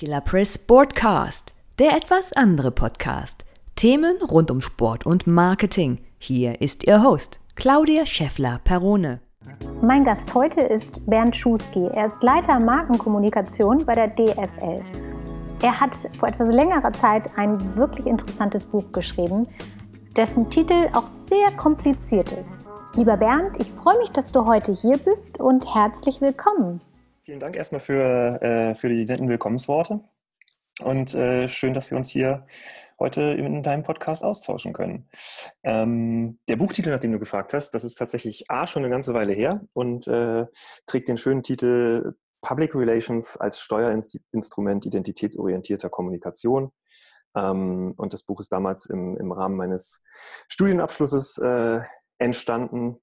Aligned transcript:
Killer 0.00 0.22
Press 0.22 0.54
Sportcast, 0.54 1.52
der 1.78 1.94
etwas 1.94 2.32
andere 2.32 2.70
Podcast. 2.70 3.44
Themen 3.76 4.16
rund 4.22 4.50
um 4.50 4.62
Sport 4.62 5.04
und 5.04 5.26
Marketing. 5.26 5.98
Hier 6.16 6.62
ist 6.62 6.86
Ihr 6.86 7.02
Host, 7.02 7.38
Claudia 7.54 8.06
Scheffler-Perrone. 8.06 9.20
Mein 9.82 10.04
Gast 10.04 10.34
heute 10.34 10.62
ist 10.62 11.04
Bernd 11.04 11.36
Schuski. 11.36 11.86
Er 11.92 12.06
ist 12.06 12.22
Leiter 12.22 12.58
Markenkommunikation 12.60 13.84
bei 13.84 13.94
der 13.94 14.08
DFL. 14.08 14.82
Er 15.60 15.78
hat 15.78 15.94
vor 16.18 16.30
etwas 16.30 16.48
längerer 16.48 16.94
Zeit 16.94 17.28
ein 17.36 17.76
wirklich 17.76 18.06
interessantes 18.06 18.64
Buch 18.64 18.90
geschrieben, 18.92 19.48
dessen 20.16 20.48
Titel 20.48 20.88
auch 20.94 21.08
sehr 21.28 21.54
kompliziert 21.58 22.32
ist. 22.32 22.96
Lieber 22.96 23.18
Bernd, 23.18 23.58
ich 23.58 23.70
freue 23.72 23.98
mich, 23.98 24.12
dass 24.12 24.32
du 24.32 24.46
heute 24.46 24.72
hier 24.72 24.96
bist 24.96 25.38
und 25.38 25.74
herzlich 25.74 26.22
willkommen. 26.22 26.80
Vielen 27.30 27.38
Dank 27.38 27.54
erstmal 27.54 27.80
für, 27.80 28.42
äh, 28.42 28.74
für 28.74 28.88
die 28.88 29.04
netten 29.04 29.28
Willkommensworte 29.28 30.00
und 30.82 31.14
äh, 31.14 31.46
schön, 31.46 31.74
dass 31.74 31.88
wir 31.88 31.96
uns 31.96 32.08
hier 32.08 32.44
heute 32.98 33.22
in 33.22 33.62
deinem 33.62 33.84
Podcast 33.84 34.24
austauschen 34.24 34.72
können. 34.72 35.08
Ähm, 35.62 36.40
der 36.48 36.56
Buchtitel, 36.56 36.90
nach 36.90 36.98
dem 36.98 37.12
du 37.12 37.20
gefragt 37.20 37.54
hast, 37.54 37.70
das 37.70 37.84
ist 37.84 37.94
tatsächlich 37.94 38.50
A, 38.50 38.66
schon 38.66 38.82
eine 38.82 38.90
ganze 38.90 39.14
Weile 39.14 39.32
her 39.32 39.60
und 39.74 40.08
äh, 40.08 40.44
trägt 40.86 41.06
den 41.06 41.18
schönen 41.18 41.44
Titel 41.44 42.14
Public 42.40 42.74
Relations 42.74 43.36
als 43.36 43.60
Steuerinstrument 43.60 44.84
identitätsorientierter 44.84 45.88
Kommunikation. 45.88 46.72
Ähm, 47.36 47.94
und 47.96 48.12
das 48.12 48.24
Buch 48.24 48.40
ist 48.40 48.50
damals 48.50 48.86
im, 48.86 49.16
im 49.18 49.30
Rahmen 49.30 49.54
meines 49.54 50.02
Studienabschlusses 50.48 51.38
äh, 51.38 51.78
entstanden, 52.18 52.96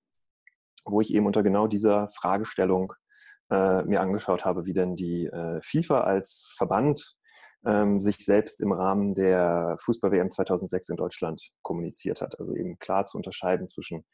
wo 0.84 1.00
ich 1.00 1.14
eben 1.14 1.28
unter 1.28 1.44
genau 1.44 1.68
dieser 1.68 2.10
Fragestellung 2.10 2.92
äh, 3.50 3.84
mir 3.84 4.02
angeschaut 4.02 4.46
habe, 4.46 4.66
wie 4.66 4.74
denn 4.74 4.96
die 4.96 5.26
äh, 5.26 5.60
FIFA 5.62 6.02
als 6.02 6.54
Verband 6.58 7.16
ähm, 7.66 8.00
sich 8.00 8.18
selbst 8.18 8.62
im 8.62 8.72
Rahmen 8.72 9.14
der 9.14 9.76
Fußball-WM 9.80 10.30
2006 10.30 10.90
in 10.90 10.96
Deutschland 10.96 11.50
kommuniziert 11.62 12.22
hat. 12.22 12.40
Also 12.40 12.56
eben 12.56 12.80
klar 12.80 13.06
zu 13.06 13.18
unterscheiden 13.18 13.68
zwischen 13.68 14.06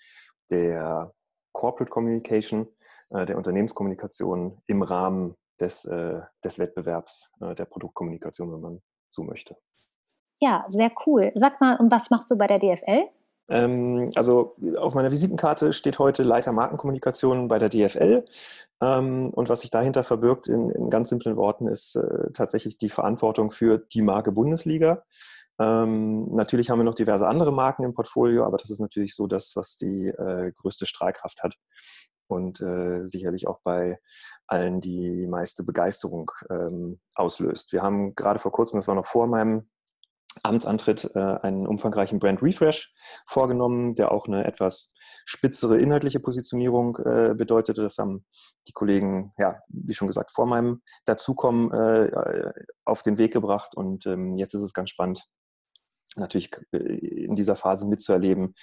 der 0.49 1.13
Corporate 1.51 1.91
Communication, 1.91 2.67
äh, 3.09 3.25
der 3.25 3.37
Unternehmenskommunikation 3.37 4.61
im 4.67 4.81
Rahmen 4.81 5.35
des, 5.59 5.85
äh, 5.85 6.21
des 6.43 6.59
Wettbewerbs, 6.59 7.31
äh, 7.41 7.55
der 7.55 7.65
Produktkommunikation, 7.65 8.51
wenn 8.51 8.61
man 8.61 8.81
so 9.09 9.23
möchte. 9.23 9.55
Ja, 10.39 10.65
sehr 10.67 10.91
cool. 11.05 11.31
Sag 11.35 11.61
mal, 11.61 11.77
und 11.77 11.91
was 11.91 12.09
machst 12.09 12.29
du 12.31 12.37
bei 12.37 12.47
der 12.47 12.59
DFL? 12.59 13.07
Ähm, 13.49 14.09
also 14.15 14.55
auf 14.77 14.95
meiner 14.95 15.11
Visitenkarte 15.11 15.73
steht 15.73 15.99
heute 15.99 16.23
Leiter 16.23 16.51
Markenkommunikation 16.51 17.47
bei 17.47 17.57
der 17.57 17.69
DFL. 17.69 18.25
Ähm, 18.81 19.29
und 19.29 19.49
was 19.49 19.61
sich 19.61 19.69
dahinter 19.69 20.03
verbirgt, 20.03 20.47
in, 20.47 20.69
in 20.69 20.89
ganz 20.89 21.09
simplen 21.09 21.35
Worten, 21.35 21.67
ist 21.67 21.95
äh, 21.95 22.31
tatsächlich 22.33 22.77
die 22.77 22.89
Verantwortung 22.89 23.51
für 23.51 23.77
die 23.77 24.01
Marke 24.01 24.31
Bundesliga. 24.31 25.03
Ähm, 25.59 26.33
natürlich 26.33 26.69
haben 26.69 26.79
wir 26.79 26.83
noch 26.83 26.95
diverse 26.95 27.27
andere 27.27 27.51
Marken 27.51 27.83
im 27.83 27.93
Portfolio, 27.93 28.45
aber 28.45 28.57
das 28.57 28.69
ist 28.69 28.79
natürlich 28.79 29.15
so 29.15 29.27
das, 29.27 29.55
was 29.55 29.77
die 29.77 30.07
äh, 30.07 30.51
größte 30.51 30.85
Strahlkraft 30.85 31.43
hat 31.43 31.55
und 32.27 32.61
äh, 32.61 33.05
sicherlich 33.05 33.47
auch 33.47 33.59
bei 33.63 33.99
allen 34.47 34.81
die 34.81 35.27
meiste 35.27 35.63
Begeisterung 35.63 36.31
ähm, 36.49 36.99
auslöst. 37.15 37.71
Wir 37.73 37.83
haben 37.83 38.15
gerade 38.15 38.39
vor 38.39 38.51
kurzem, 38.51 38.77
das 38.79 38.87
war 38.87 38.95
noch 38.95 39.05
vor 39.05 39.27
meinem 39.27 39.69
Amtsantritt 40.41 41.11
äh, 41.15 41.19
einen 41.19 41.67
umfangreichen 41.67 42.19
Brand 42.19 42.41
Refresh 42.41 42.93
vorgenommen, 43.27 43.95
der 43.95 44.11
auch 44.11 44.27
eine 44.27 44.45
etwas 44.45 44.93
spitzere 45.25 45.79
inhaltliche 45.79 46.19
Positionierung 46.19 46.97
äh, 46.97 47.33
bedeutete. 47.35 47.81
Das 47.81 47.97
haben 47.97 48.25
die 48.67 48.71
Kollegen, 48.71 49.33
ja, 49.37 49.59
wie 49.67 49.93
schon 49.93 50.07
gesagt, 50.07 50.31
vor 50.31 50.45
meinem 50.45 50.81
Dazukommen 51.05 51.71
äh, 51.71 52.51
auf 52.85 53.03
den 53.03 53.17
Weg 53.17 53.33
gebracht. 53.33 53.75
Und 53.75 54.05
ähm, 54.05 54.35
jetzt 54.35 54.53
ist 54.53 54.61
es 54.61 54.73
ganz 54.73 54.89
spannend, 54.89 55.23
natürlich 56.15 56.51
äh, 56.71 56.77
in 56.77 57.35
dieser 57.35 57.55
Phase 57.55 57.87
mitzuerleben, 57.87 58.55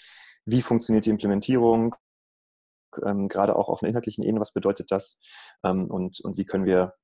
wie 0.44 0.62
funktioniert 0.62 1.06
die 1.06 1.10
Implementierung, 1.10 1.94
ähm, 3.04 3.28
gerade 3.28 3.56
auch 3.56 3.68
auf 3.68 3.82
einer 3.82 3.90
inhaltlichen 3.90 4.24
Ebene, 4.24 4.40
was 4.40 4.52
bedeutet 4.52 4.90
das 4.90 5.18
ähm, 5.64 5.86
und, 5.90 6.20
und 6.20 6.38
wie 6.38 6.44
können 6.44 6.64
wir 6.64 6.94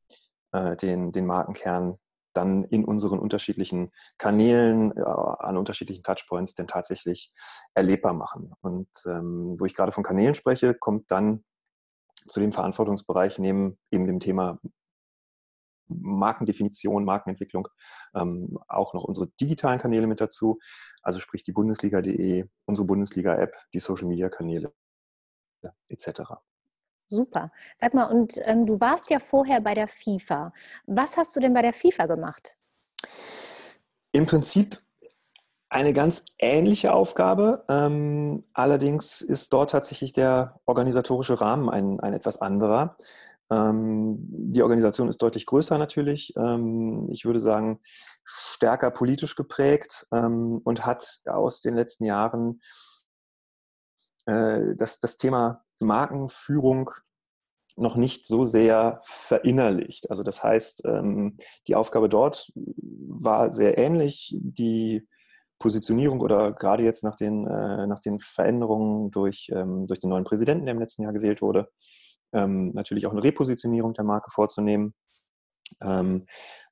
äh, 0.52 0.76
den, 0.76 1.12
den 1.12 1.26
Markenkern 1.26 1.98
dann 2.36 2.64
in 2.64 2.84
unseren 2.84 3.18
unterschiedlichen 3.18 3.92
Kanälen, 4.18 4.96
äh, 4.96 5.02
an 5.02 5.56
unterschiedlichen 5.56 6.02
Touchpoints 6.02 6.54
denn 6.54 6.66
tatsächlich 6.66 7.32
erlebbar 7.74 8.12
machen. 8.12 8.52
Und 8.60 8.88
ähm, 9.06 9.56
wo 9.58 9.64
ich 9.64 9.74
gerade 9.74 9.92
von 9.92 10.04
Kanälen 10.04 10.34
spreche, 10.34 10.74
kommt 10.74 11.10
dann 11.10 11.44
zu 12.28 12.40
dem 12.40 12.52
Verantwortungsbereich 12.52 13.38
neben 13.38 13.78
eben 13.90 14.06
dem 14.06 14.20
Thema 14.20 14.58
Markendefinition, 15.88 17.04
Markenentwicklung 17.04 17.68
ähm, 18.14 18.58
auch 18.68 18.94
noch 18.94 19.04
unsere 19.04 19.28
digitalen 19.40 19.78
Kanäle 19.78 20.06
mit 20.06 20.20
dazu, 20.20 20.58
also 21.02 21.20
sprich 21.20 21.44
die 21.44 21.52
Bundesliga.de, 21.52 22.46
unsere 22.64 22.86
Bundesliga-App, 22.86 23.54
die 23.72 23.78
Social-Media-Kanäle 23.78 24.72
etc. 25.88 26.22
Super. 27.08 27.52
Sag 27.76 27.94
mal, 27.94 28.04
und 28.04 28.34
ähm, 28.44 28.66
du 28.66 28.80
warst 28.80 29.10
ja 29.10 29.18
vorher 29.18 29.60
bei 29.60 29.74
der 29.74 29.88
FIFA. 29.88 30.52
Was 30.86 31.16
hast 31.16 31.36
du 31.36 31.40
denn 31.40 31.54
bei 31.54 31.62
der 31.62 31.72
FIFA 31.72 32.06
gemacht? 32.06 32.54
Im 34.12 34.26
Prinzip 34.26 34.80
eine 35.68 35.92
ganz 35.92 36.24
ähnliche 36.38 36.92
Aufgabe. 36.92 37.64
Ähm, 37.68 38.44
allerdings 38.54 39.20
ist 39.20 39.52
dort 39.52 39.70
tatsächlich 39.70 40.12
der 40.12 40.60
organisatorische 40.64 41.40
Rahmen 41.40 41.68
ein, 41.68 42.00
ein 42.00 42.14
etwas 42.14 42.40
anderer. 42.40 42.96
Ähm, 43.50 44.16
die 44.18 44.62
Organisation 44.62 45.08
ist 45.08 45.22
deutlich 45.22 45.46
größer 45.46 45.78
natürlich. 45.78 46.34
Ähm, 46.36 47.08
ich 47.10 47.24
würde 47.24 47.40
sagen, 47.40 47.80
stärker 48.24 48.90
politisch 48.90 49.36
geprägt 49.36 50.06
ähm, 50.12 50.60
und 50.64 50.84
hat 50.84 51.20
aus 51.26 51.60
den 51.60 51.74
letzten 51.74 52.04
Jahren 52.04 52.60
äh, 54.26 54.74
das, 54.76 55.00
Thema 55.16 55.64
Markenführung 55.80 56.90
noch 57.76 57.96
nicht 57.96 58.26
so 58.26 58.44
sehr 58.44 59.00
verinnerlicht. 59.04 60.10
Also 60.10 60.22
das 60.22 60.42
heißt, 60.42 60.84
ähm, 60.86 61.36
die 61.68 61.74
Aufgabe 61.74 62.08
dort 62.08 62.50
war 62.54 63.50
sehr 63.50 63.78
ähnlich. 63.78 64.34
Die 64.38 65.06
Positionierung 65.58 66.20
oder 66.20 66.52
gerade 66.52 66.82
jetzt 66.82 67.04
nach 67.04 67.16
den, 67.16 67.46
äh, 67.46 67.86
nach 67.86 68.00
den 68.00 68.20
Veränderungen 68.20 69.10
durch, 69.10 69.50
ähm, 69.54 69.86
durch 69.86 70.00
den 70.00 70.10
neuen 70.10 70.24
Präsidenten, 70.24 70.66
der 70.66 70.74
im 70.74 70.80
letzten 70.80 71.02
Jahr 71.02 71.12
gewählt 71.12 71.40
wurde, 71.42 71.70
ähm, 72.32 72.72
natürlich 72.72 73.06
auch 73.06 73.12
eine 73.12 73.24
Repositionierung 73.24 73.94
der 73.94 74.04
Marke 74.04 74.30
vorzunehmen. 74.30 74.94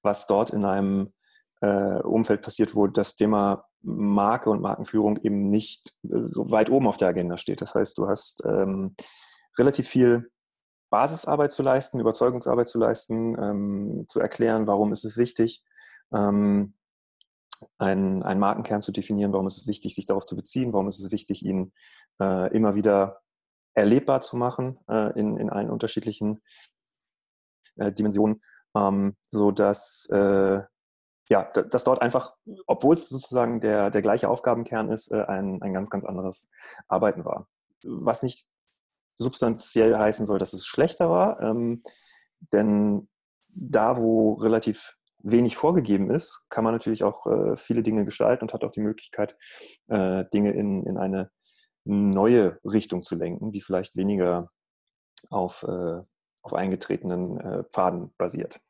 was 0.03 0.27
dort 0.29 0.51
in 0.51 0.65
einem 0.65 1.13
äh, 1.61 2.01
Umfeld 2.03 2.43
passiert, 2.43 2.75
wo 2.77 2.87
das 2.87 3.17
Thema 3.17 3.65
Marke 3.85 4.51
und 4.51 4.63
Markenführung 4.63 5.19
eben 5.19 5.51
nicht 5.51 5.93
so 6.03 6.51
weit 6.51 6.71
oben 6.71 6.87
auf 6.87 6.97
der 6.97 7.09
Agenda 7.09 7.37
steht. 7.37 7.61
Das 7.61 7.75
heißt, 7.75 7.99
du 7.99 8.09
hast 8.09 8.43
ähm, 8.45 8.97
relativ 9.59 9.89
viel 9.89 10.31
Basisarbeit 10.91 11.53
zu 11.53 11.63
leisten, 11.63 12.01
Überzeugungsarbeit 12.01 12.69
zu 12.69 12.79
leisten, 12.79 13.37
ähm, 13.39 14.05
zu 14.09 14.21
erklären, 14.21 14.67
warum 14.67 14.93
ist 14.93 15.05
es 15.05 15.17
wichtig, 15.17 15.63
ähm, 16.13 16.75
einen, 17.79 18.23
einen 18.23 18.41
Markenkern 18.41 18.83
zu 18.83 18.93
definieren, 18.93 19.33
warum 19.33 19.47
ist 19.47 19.59
es 19.59 19.67
wichtig, 19.67 19.95
sich 19.95 20.07
darauf 20.07 20.25
zu 20.25 20.37
beziehen, 20.37 20.73
warum 20.73 20.89
ist 20.89 21.01
es 21.01 21.11
wichtig, 21.11 21.45
ihn 21.45 21.73
äh, 22.21 22.55
immer 22.55 22.75
wieder 22.75 23.21
erlebbar 23.75 24.21
zu 24.21 24.37
machen 24.37 24.79
äh, 24.89 25.19
in, 25.19 25.37
in 25.37 25.51
allen 25.51 25.71
unterschiedlichen 25.71 26.43
äh, 27.77 27.93
Dimensionen, 27.93 28.43
ähm, 28.77 29.17
sodass 29.29 30.09
äh, 30.11 30.63
ja, 31.29 31.45
dass 31.45 31.85
dort 31.85 32.03
einfach, 32.03 32.35
obwohl 32.67 32.97
es 32.97 33.09
sozusagen 33.09 33.61
der, 33.61 33.91
der 33.91 34.03
gleiche 34.03 34.29
Aufgabenkern 34.29 34.91
ist, 34.91 35.11
äh, 35.11 35.23
ein, 35.23 35.63
ein 35.63 35.73
ganz, 35.73 35.91
ganz 35.91 36.05
anderes 36.05 36.51
Arbeiten 36.89 37.25
war. 37.25 37.49
Was 37.83 38.23
nicht 38.23 38.47
substanziell 39.17 39.97
heißen 39.97 40.27
soll, 40.27 40.39
dass 40.39 40.53
es 40.53 40.67
schlechter 40.67 41.09
war, 41.09 41.41
ähm, 41.41 41.83
denn 42.53 43.09
da, 43.55 43.97
wo 43.97 44.35
relativ 44.35 44.97
wenig 45.23 45.57
vorgegeben 45.57 46.11
ist, 46.11 46.47
kann 46.51 46.65
man 46.65 46.75
natürlich 46.75 47.05
auch 47.05 47.27
äh, 47.27 47.57
viele 47.57 47.83
Dinge 47.83 48.05
gestalten 48.05 48.45
und 48.45 48.53
hat 48.53 48.65
auch 48.65 48.71
die 48.71 48.81
Möglichkeit, 48.81 49.37
äh, 49.89 50.25
Dinge 50.33 50.53
in, 50.53 50.85
in 50.85 50.99
eine 50.99 51.31
neue 51.85 52.59
Richtung 52.65 53.05
zu 53.05 53.15
lenken, 53.15 53.53
die 53.53 53.63
vielleicht 53.63 53.97
weniger 53.97 54.51
auf, 55.31 55.63
äh, 55.63 56.03
auf 56.43 56.53
eingetretenen 56.53 57.41
äh, 57.41 57.65
Pfaden 57.65 58.15
basiert. 58.19 58.61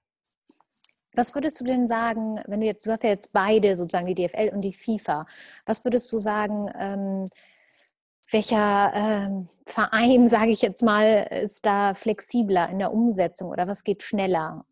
Was 1.14 1.34
würdest 1.34 1.60
du 1.60 1.64
denn 1.64 1.86
sagen, 1.86 2.40
wenn 2.46 2.60
du 2.60 2.66
jetzt, 2.66 2.86
du 2.86 2.90
hast 2.90 3.04
ja 3.04 3.10
jetzt 3.10 3.32
beide 3.32 3.76
sozusagen 3.76 4.06
die 4.06 4.14
DFL 4.14 4.50
und 4.52 4.60
die 4.62 4.72
FIFA, 4.72 5.26
was 5.66 5.84
würdest 5.84 6.12
du 6.12 6.18
sagen, 6.18 6.70
ähm, 6.78 7.28
welcher 8.30 8.92
ähm, 8.94 9.48
Verein, 9.66 10.28
sage 10.30 10.50
ich 10.50 10.62
jetzt 10.62 10.82
mal, 10.82 11.28
ist 11.44 11.64
da 11.64 11.94
flexibler 11.94 12.68
in 12.68 12.78
der 12.78 12.92
Umsetzung 12.92 13.50
oder 13.50 13.68
was 13.68 13.84
geht 13.84 14.02
schneller? 14.02 14.62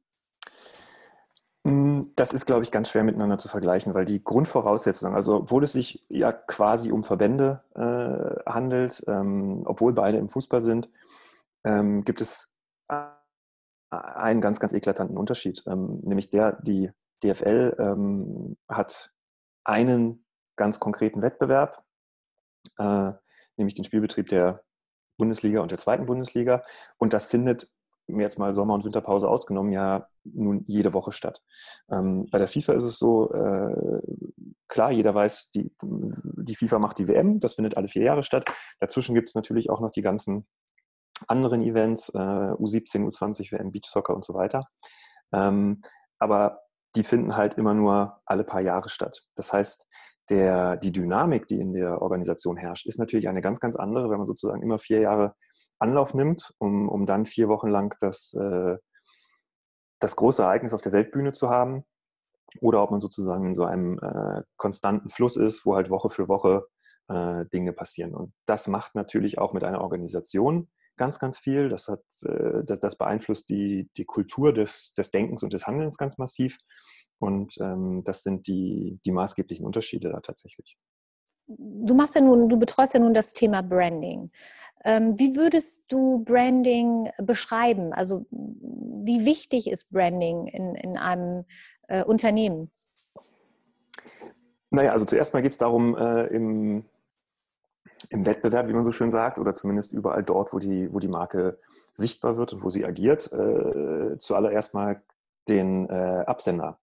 Hm, 1.65 2.11
das 2.17 2.33
ist, 2.33 2.47
glaube 2.47 2.65
ich, 2.65 2.73
ganz 2.73 2.91
schwer 2.91 3.05
miteinander 3.05 3.39
zu 3.39 3.49
vergleichen, 3.49 3.95
weil 3.95 4.05
die 4.05 4.23
Grundvoraussetzungen, 4.23 5.15
also 5.15 5.37
obwohl 5.37 5.63
es 5.63 5.73
sich 5.73 6.05
ja 6.09 6.33
quasi 6.33 6.91
um 6.91 7.05
Verbände 7.05 7.63
äh, 7.77 8.51
handelt, 8.51 9.05
ähm, 9.07 9.63
obwohl 9.65 9.93
beide 9.93 10.19
im 10.19 10.29
Fußball 10.29 10.61
sind, 10.61 10.89
ähm, 11.65 12.03
gibt 12.03 12.21
es 12.21 12.52
einen 13.93 14.41
ganz, 14.41 14.59
ganz 14.61 14.73
eklatanten 14.73 15.17
Unterschied, 15.17 15.63
ähm, 15.67 16.01
nämlich 16.03 16.31
der, 16.31 16.61
die 16.63 16.91
DFL 17.23 17.77
ähm, 17.79 18.57
hat 18.69 19.13
einen 19.65 20.25
ganz 20.57 20.81
konkreten 20.81 21.23
Wettbewerb, 21.23 21.85
äh, 22.79 23.13
nämlich 23.57 23.75
den 23.75 23.85
Spielbetrieb 23.85 24.29
der 24.29 24.63
Bundesliga 25.19 25.61
und 25.61 25.71
der 25.71 25.79
zweiten 25.79 26.07
Bundesliga. 26.07 26.63
Und 26.99 27.13
das 27.13 27.27
findet 27.27 27.71
jetzt 28.09 28.39
mal 28.39 28.53
Sommer- 28.53 28.75
und 28.75 28.85
Winterpause 28.85 29.29
ausgenommen, 29.29 29.73
ja 29.73 30.09
nun 30.25 30.65
jede 30.67 30.93
Woche 30.93 31.13
statt. 31.13 31.43
Ähm, 31.91 32.27
bei 32.31 32.39
der 32.39 32.49
FIFA 32.49 32.73
ist 32.75 32.85
es 32.85 32.99
so, 32.99 33.33
äh, 33.33 34.01
klar, 34.69 34.91
jeder 34.91 35.15
weiß, 35.15 35.51
die, 35.51 35.73
die 35.83 36.55
FIFA 36.55 36.79
macht 36.79 36.99
die 36.99 37.09
WM, 37.09 37.41
das 37.41 37.55
findet 37.55 37.77
alle 37.77 37.89
vier 37.89 38.03
Jahre 38.03 38.23
statt. 38.23 38.51
Dazwischen 38.81 39.15
gibt 39.15 39.29
es 39.29 39.35
natürlich 39.35 39.71
auch 39.71 39.81
noch 39.81 39.91
die 39.91 40.03
ganzen 40.03 40.47
anderen 41.29 41.63
Events, 41.63 42.09
äh, 42.11 42.19
U17, 42.19 43.07
U20, 43.09 43.53
WM, 43.53 43.73
Beachsoccer 43.73 44.15
und 44.15 44.25
so 44.25 44.35
weiter. 44.35 44.65
Ähm, 45.33 45.83
aber 46.19 46.61
die 46.95 47.03
finden 47.03 47.37
halt 47.37 47.55
immer 47.55 47.75
nur 47.75 48.21
alle 48.27 48.45
paar 48.45 48.61
Jahre 48.61 48.89
statt. 48.89 49.23
Das 49.35 49.53
heißt, 49.53 49.87
der, 50.31 50.77
die 50.77 50.93
Dynamik, 50.93 51.49
die 51.49 51.59
in 51.59 51.73
der 51.73 52.01
Organisation 52.01 52.57
herrscht, 52.57 52.87
ist 52.87 52.99
natürlich 52.99 53.29
eine 53.29 53.41
ganz, 53.41 53.61
ganz 53.61 53.77
andere, 53.77 54.11
wenn 54.11 54.19
man 54.19 54.27
sozusagen 54.27 54.63
immer 54.63 54.79
vier 54.79 55.01
Jahre 55.01 55.35
Anlauf 55.79 56.15
nimmt, 56.15 56.55
um, 56.59 56.89
um 56.89 57.07
dann 57.07 57.27
vier 57.27 57.49
Wochen 57.49 57.69
lang 57.69 57.97
das, 58.01 58.35
äh, 58.35 58.77
das 59.99 60.17
große 60.17 60.43
Ereignis 60.43 60.75
auf 60.75 60.83
der 60.83 60.93
Weltbühne 60.93 61.33
zu 61.33 61.51
haben. 61.51 61.85
Oder 62.61 62.83
ob 62.83 62.91
man 62.91 63.01
sozusagen 63.01 63.47
in 63.47 63.55
so 63.55 63.65
einem 63.65 63.99
äh, 63.99 64.43
konstanten 64.57 65.09
Fluss 65.09 65.37
ist, 65.37 65.65
wo 65.65 65.75
halt 65.75 65.91
Woche 65.91 66.11
für 66.11 66.29
Woche 66.29 66.67
äh, 67.09 67.47
Dinge 67.47 67.73
passieren. 67.73 68.15
Und 68.15 68.33
das 68.47 68.69
macht 68.69 68.95
natürlich 68.95 69.39
auch 69.39 69.53
mit 69.53 69.65
einer 69.65 69.81
Organisation 69.81 70.69
ganz, 71.03 71.19
ganz 71.19 71.37
viel. 71.37 71.69
Das, 71.69 71.89
hat, 71.89 72.05
äh, 72.25 72.63
das, 72.63 72.79
das 72.79 72.97
beeinflusst 72.97 73.49
die, 73.49 73.91
die 73.97 74.05
Kultur 74.05 74.53
des, 74.53 74.95
des 74.95 75.11
Denkens 75.11 75.43
und 75.43 75.53
des 75.53 75.67
Handelns 75.67 75.99
ganz 75.99 76.17
massiv. 76.17 76.59
Und 77.19 77.57
ähm, 77.61 78.03
das 78.05 78.23
sind 78.23 78.47
die, 78.47 79.01
die 79.05 79.11
maßgeblichen 79.11 79.67
Unterschiede 79.67 80.11
da 80.11 80.21
tatsächlich. 80.21 80.79
Du 81.49 81.95
machst 81.95 82.15
ja 82.15 82.21
nun, 82.21 82.49
du 82.49 82.57
betreust 82.57 82.95
ja 82.95 83.01
nun 83.01 83.15
das 83.15 83.33
Thema 83.33 83.63
Branding. 83.63 84.31
Ähm, 84.85 85.19
wie 85.19 85.35
würdest 85.35 85.93
du 85.93 86.23
Branding 86.25 87.11
beschreiben? 87.19 87.93
Also 87.93 88.27
wie 88.31 89.25
wichtig 89.25 89.69
ist 89.69 89.91
Branding 89.93 90.47
in, 90.47 90.77
in 90.77 90.97
einem 90.97 91.45
äh, 91.89 92.05
Unternehmen? 92.05 92.71
Naja, 94.71 94.93
also 94.93 95.05
zuerst 95.05 95.35
mal 95.35 95.43
geht 95.43 95.53
es 95.53 95.59
darum, 95.59 95.97
äh, 95.97 96.27
im, 96.29 96.85
im 98.11 98.27
Wettbewerb, 98.27 98.69
wie 98.69 98.73
man 98.73 98.85
so 98.85 98.93
schön 98.93 99.11
sagt, 99.11 99.39
oder 99.39 99.55
zumindest 99.55 99.93
überall 99.93 100.23
dort, 100.23 100.53
wo 100.53 100.59
die, 100.59 100.93
wo 100.93 100.99
die 100.99 101.09
Marke 101.09 101.59
sichtbar 101.93 102.37
wird 102.37 102.53
und 102.53 102.63
wo 102.63 102.71
sie 102.71 102.85
agiert, 102.85 103.33
äh, 103.33 104.19
zuallererst 104.19 104.75
mal 104.75 105.03
den 105.49 105.89
äh, 105.89 106.25
Absender 106.27 106.79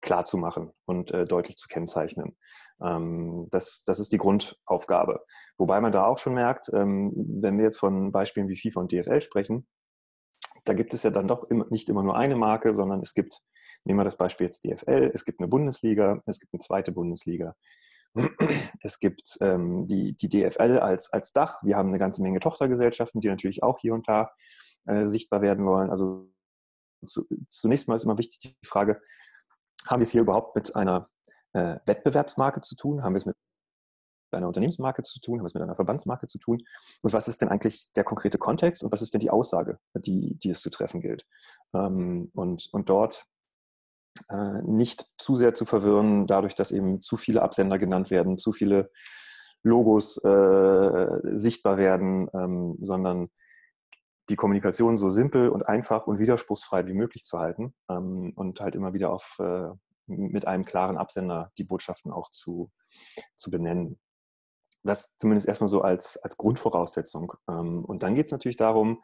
klar 0.00 0.24
zu 0.24 0.38
machen 0.38 0.72
und 0.84 1.10
äh, 1.10 1.24
deutlich 1.24 1.56
zu 1.56 1.68
kennzeichnen. 1.68 2.36
Ähm, 2.80 3.48
das, 3.50 3.82
das 3.84 3.98
ist 3.98 4.12
die 4.12 4.18
Grundaufgabe. 4.18 5.24
Wobei 5.56 5.80
man 5.80 5.92
da 5.92 6.06
auch 6.06 6.18
schon 6.18 6.34
merkt, 6.34 6.70
ähm, 6.72 7.12
wenn 7.16 7.58
wir 7.58 7.64
jetzt 7.64 7.78
von 7.78 8.12
Beispielen 8.12 8.48
wie 8.48 8.56
FIFA 8.56 8.80
und 8.80 8.92
DFL 8.92 9.20
sprechen, 9.20 9.66
da 10.64 10.74
gibt 10.74 10.94
es 10.94 11.02
ja 11.02 11.10
dann 11.10 11.28
doch 11.28 11.44
immer, 11.44 11.66
nicht 11.70 11.88
immer 11.88 12.02
nur 12.02 12.16
eine 12.16 12.36
Marke, 12.36 12.74
sondern 12.74 13.00
es 13.00 13.14
gibt, 13.14 13.40
nehmen 13.84 13.98
wir 13.98 14.04
das 14.04 14.16
Beispiel 14.16 14.46
jetzt 14.46 14.64
DFL, 14.64 15.10
es 15.14 15.24
gibt 15.24 15.40
eine 15.40 15.48
Bundesliga, 15.48 16.20
es 16.26 16.40
gibt 16.40 16.52
eine 16.52 16.60
zweite 16.60 16.92
Bundesliga. 16.92 17.54
Es 18.82 18.98
gibt 19.00 19.38
ähm, 19.40 19.86
die, 19.88 20.14
die 20.14 20.28
DFL 20.28 20.78
als, 20.78 21.12
als 21.12 21.32
Dach. 21.32 21.62
Wir 21.62 21.76
haben 21.76 21.88
eine 21.88 21.98
ganze 21.98 22.22
Menge 22.22 22.40
Tochtergesellschaften, 22.40 23.20
die 23.20 23.28
natürlich 23.28 23.62
auch 23.62 23.78
hier 23.78 23.94
und 23.94 24.08
da 24.08 24.30
äh, 24.86 25.06
sichtbar 25.06 25.42
werden 25.42 25.66
wollen. 25.66 25.90
Also 25.90 26.30
zu, 27.04 27.26
zunächst 27.50 27.88
mal 27.88 27.96
ist 27.96 28.04
immer 28.04 28.18
wichtig 28.18 28.56
die 28.60 28.66
Frage, 28.66 29.00
haben 29.86 30.00
wir 30.00 30.04
es 30.04 30.10
hier 30.10 30.22
überhaupt 30.22 30.56
mit 30.56 30.74
einer 30.74 31.08
äh, 31.52 31.78
Wettbewerbsmarke 31.86 32.60
zu 32.60 32.76
tun? 32.76 33.02
Haben 33.02 33.14
wir 33.14 33.18
es 33.18 33.26
mit 33.26 33.36
einer 34.32 34.48
Unternehmensmarke 34.48 35.02
zu 35.02 35.20
tun? 35.20 35.38
Haben 35.38 35.44
wir 35.44 35.48
es 35.48 35.54
mit 35.54 35.62
einer 35.62 35.76
Verbandsmarke 35.76 36.26
zu 36.26 36.38
tun? 36.38 36.62
Und 37.02 37.12
was 37.12 37.28
ist 37.28 37.40
denn 37.40 37.48
eigentlich 37.48 37.92
der 37.94 38.04
konkrete 38.04 38.38
Kontext 38.38 38.82
und 38.82 38.92
was 38.92 39.02
ist 39.02 39.14
denn 39.14 39.20
die 39.20 39.30
Aussage, 39.30 39.78
die, 39.94 40.36
die 40.36 40.50
es 40.50 40.60
zu 40.60 40.70
treffen 40.70 41.00
gilt? 41.00 41.26
Ähm, 41.74 42.30
und, 42.34 42.68
und 42.72 42.88
dort 42.88 43.26
äh, 44.28 44.62
nicht 44.62 45.06
zu 45.18 45.36
sehr 45.36 45.54
zu 45.54 45.64
verwirren, 45.64 46.26
dadurch, 46.26 46.54
dass 46.54 46.72
eben 46.72 47.00
zu 47.02 47.16
viele 47.16 47.42
Absender 47.42 47.78
genannt 47.78 48.10
werden, 48.10 48.38
zu 48.38 48.52
viele 48.52 48.90
Logos 49.62 50.16
äh, 50.24 51.36
sichtbar 51.36 51.76
werden, 51.76 52.28
ähm, 52.34 52.76
sondern 52.80 53.28
die 54.28 54.36
Kommunikation 54.36 54.96
so 54.96 55.10
simpel 55.10 55.48
und 55.48 55.68
einfach 55.68 56.06
und 56.06 56.18
widerspruchsfrei 56.18 56.86
wie 56.86 56.94
möglich 56.94 57.24
zu 57.24 57.38
halten 57.38 57.74
ähm, 57.88 58.32
und 58.34 58.60
halt 58.60 58.74
immer 58.74 58.92
wieder 58.92 59.10
auf, 59.10 59.36
äh, 59.38 59.70
mit 60.06 60.46
einem 60.46 60.64
klaren 60.64 60.96
Absender 60.96 61.52
die 61.58 61.64
Botschaften 61.64 62.12
auch 62.12 62.30
zu, 62.30 62.70
zu 63.34 63.50
benennen. 63.50 63.98
Das 64.82 65.16
zumindest 65.16 65.48
erstmal 65.48 65.68
so 65.68 65.82
als, 65.82 66.16
als 66.18 66.36
Grundvoraussetzung. 66.36 67.32
Ähm, 67.48 67.84
und 67.84 68.02
dann 68.02 68.14
geht 68.14 68.26
es 68.26 68.32
natürlich 68.32 68.56
darum, 68.56 69.02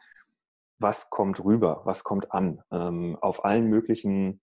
was 0.79 1.11
kommt 1.11 1.45
rüber, 1.45 1.83
was 1.85 2.05
kommt 2.05 2.33
an, 2.33 2.63
ähm, 2.71 3.17
auf 3.21 3.45
allen 3.45 3.67
möglichen 3.67 4.41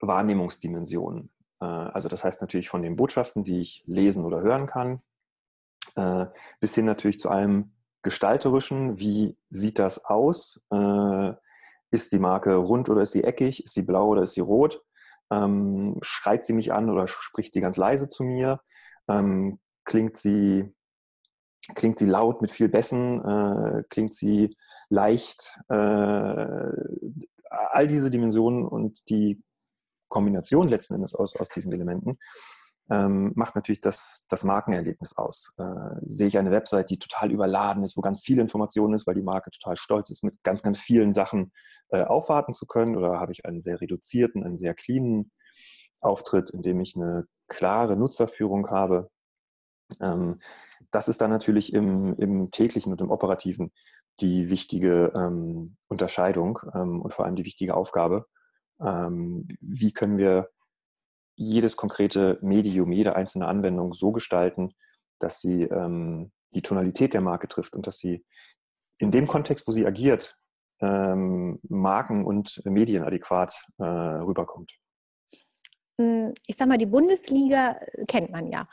Wahrnehmungsdimensionen. 0.00 1.30
Äh, 1.60 1.64
also 1.66 2.08
das 2.08 2.24
heißt 2.24 2.40
natürlich 2.40 2.68
von 2.68 2.82
den 2.82 2.96
Botschaften, 2.96 3.44
die 3.44 3.60
ich 3.60 3.84
lesen 3.86 4.24
oder 4.24 4.40
hören 4.40 4.66
kann, 4.66 5.00
äh, 5.96 6.26
bis 6.60 6.74
hin 6.74 6.84
natürlich 6.84 7.18
zu 7.18 7.30
allem 7.30 7.72
Gestalterischen, 8.02 8.98
wie 8.98 9.36
sieht 9.48 9.78
das 9.78 10.04
aus? 10.04 10.66
Äh, 10.70 11.32
ist 11.90 12.12
die 12.12 12.18
Marke 12.18 12.54
rund 12.56 12.90
oder 12.90 13.02
ist 13.02 13.12
sie 13.12 13.24
eckig? 13.24 13.64
Ist 13.64 13.74
sie 13.74 13.82
blau 13.82 14.08
oder 14.08 14.22
ist 14.22 14.32
sie 14.34 14.40
rot? 14.40 14.82
Ähm, 15.30 15.96
schreit 16.02 16.44
sie 16.44 16.52
mich 16.52 16.72
an 16.72 16.90
oder 16.90 17.06
spricht 17.06 17.52
sie 17.54 17.60
ganz 17.60 17.76
leise 17.76 18.08
zu 18.08 18.24
mir? 18.24 18.60
Ähm, 19.08 19.58
klingt, 19.84 20.18
sie, 20.18 20.74
klingt 21.74 21.98
sie 21.98 22.06
laut 22.06 22.42
mit 22.42 22.50
viel 22.50 22.68
Bässen? 22.68 23.84
Klingt 23.88 24.14
sie 24.14 24.56
leicht? 24.88 25.58
All 25.68 26.74
diese 27.86 28.10
Dimensionen 28.10 28.66
und 28.66 29.08
die 29.08 29.42
Kombination 30.14 30.68
letzten 30.68 30.94
Endes 30.94 31.14
aus, 31.14 31.34
aus 31.34 31.48
diesen 31.48 31.72
Elementen 31.72 32.18
ähm, 32.90 33.32
macht 33.34 33.54
natürlich 33.54 33.80
das, 33.80 34.24
das 34.28 34.44
Markenerlebnis 34.44 35.16
aus. 35.16 35.54
Äh, 35.58 35.96
sehe 36.02 36.26
ich 36.28 36.38
eine 36.38 36.50
Website, 36.50 36.90
die 36.90 36.98
total 36.98 37.32
überladen 37.32 37.82
ist, 37.82 37.96
wo 37.96 38.00
ganz 38.00 38.20
viel 38.20 38.38
Information 38.38 38.92
ist, 38.94 39.06
weil 39.06 39.14
die 39.14 39.22
Marke 39.22 39.50
total 39.50 39.76
stolz 39.76 40.10
ist, 40.10 40.22
mit 40.22 40.42
ganz, 40.42 40.62
ganz 40.62 40.78
vielen 40.78 41.14
Sachen 41.14 41.52
äh, 41.88 42.02
aufwarten 42.02 42.52
zu 42.52 42.66
können? 42.66 42.96
Oder 42.96 43.20
habe 43.20 43.32
ich 43.32 43.46
einen 43.46 43.60
sehr 43.60 43.80
reduzierten, 43.80 44.44
einen 44.44 44.58
sehr 44.58 44.74
cleanen 44.74 45.32
Auftritt, 46.00 46.50
in 46.50 46.62
dem 46.62 46.80
ich 46.80 46.94
eine 46.94 47.26
klare 47.48 47.96
Nutzerführung 47.96 48.70
habe? 48.70 49.10
Ähm, 50.00 50.40
das 50.90 51.08
ist 51.08 51.20
dann 51.22 51.30
natürlich 51.30 51.72
im, 51.72 52.14
im 52.16 52.50
täglichen 52.50 52.92
und 52.92 53.00
im 53.00 53.10
operativen 53.10 53.72
die 54.20 54.50
wichtige 54.50 55.10
ähm, 55.14 55.76
Unterscheidung 55.88 56.60
ähm, 56.74 57.00
und 57.00 57.12
vor 57.12 57.24
allem 57.24 57.34
die 57.34 57.44
wichtige 57.44 57.74
Aufgabe. 57.74 58.26
Ähm, 58.80 59.48
wie 59.60 59.92
können 59.92 60.18
wir 60.18 60.50
jedes 61.36 61.76
konkrete 61.76 62.38
Medium, 62.42 62.92
jede 62.92 63.16
einzelne 63.16 63.46
Anwendung 63.46 63.92
so 63.92 64.12
gestalten, 64.12 64.74
dass 65.18 65.40
sie 65.40 65.62
ähm, 65.62 66.32
die 66.54 66.62
Tonalität 66.62 67.14
der 67.14 67.20
Marke 67.20 67.48
trifft 67.48 67.74
und 67.74 67.86
dass 67.86 67.98
sie 67.98 68.24
in 68.98 69.10
dem 69.10 69.26
Kontext, 69.26 69.66
wo 69.66 69.72
sie 69.72 69.86
agiert, 69.86 70.36
ähm, 70.80 71.58
Marken 71.68 72.24
und 72.24 72.64
Medien 72.64 73.02
adäquat 73.02 73.66
äh, 73.78 73.84
rüberkommt. 73.84 74.72
Hm, 76.00 76.34
ich 76.46 76.56
sag 76.56 76.68
mal, 76.68 76.78
die 76.78 76.86
Bundesliga 76.86 77.80
kennt 78.08 78.30
man 78.30 78.46
ja. 78.48 78.66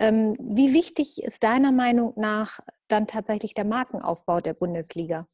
Wie 0.00 0.74
wichtig 0.74 1.24
ist 1.24 1.42
deiner 1.42 1.72
Meinung 1.72 2.12
nach 2.14 2.60
dann 2.86 3.08
tatsächlich 3.08 3.52
der 3.52 3.64
Markenaufbau 3.64 4.40
der 4.40 4.54
Bundesliga? 4.54 5.26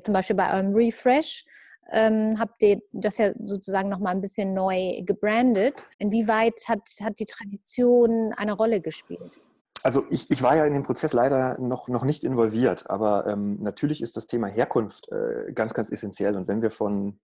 Zum 0.00 0.14
Beispiel 0.14 0.34
bei 0.34 0.50
eurem 0.50 0.74
Refresh 0.74 1.44
ähm, 1.90 2.38
habt 2.38 2.62
ihr 2.62 2.80
das 2.92 3.18
ja 3.18 3.32
sozusagen 3.44 3.88
nochmal 3.88 4.14
ein 4.14 4.20
bisschen 4.20 4.54
neu 4.54 5.02
gebrandet. 5.02 5.88
Inwieweit 5.98 6.54
hat, 6.68 6.82
hat 7.00 7.18
die 7.18 7.26
Tradition 7.26 8.32
eine 8.36 8.52
Rolle 8.52 8.80
gespielt? 8.80 9.40
Also 9.82 10.04
ich, 10.10 10.30
ich 10.30 10.42
war 10.42 10.56
ja 10.56 10.64
in 10.64 10.74
dem 10.74 10.82
Prozess 10.82 11.12
leider 11.12 11.58
noch, 11.60 11.88
noch 11.88 12.04
nicht 12.04 12.24
involviert, 12.24 12.90
aber 12.90 13.26
ähm, 13.26 13.62
natürlich 13.62 14.02
ist 14.02 14.16
das 14.16 14.26
Thema 14.26 14.48
Herkunft 14.48 15.08
äh, 15.10 15.52
ganz, 15.52 15.72
ganz 15.72 15.90
essentiell. 15.90 16.36
Und 16.36 16.48
wenn 16.48 16.62
wir 16.62 16.70
von 16.70 17.20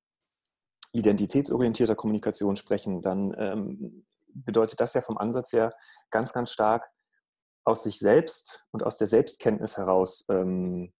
identitätsorientierter 0.92 1.97
Kommunikation 1.97 2.54
sprechen, 2.56 3.02
dann 3.02 3.35
ähm, 3.37 4.06
bedeutet 4.28 4.80
das 4.80 4.94
ja 4.94 5.00
vom 5.00 5.18
Ansatz 5.18 5.52
her 5.52 5.75
ganz, 6.11 6.33
ganz 6.33 6.50
stark 6.50 6.88
aus 7.64 7.83
sich 7.83 7.99
selbst 7.99 8.64
und 8.71 8.85
aus 8.85 8.99
der 8.99 9.09
Selbstkenntnis 9.09 9.76
heraus 9.76 10.25
ähm, 10.28 10.92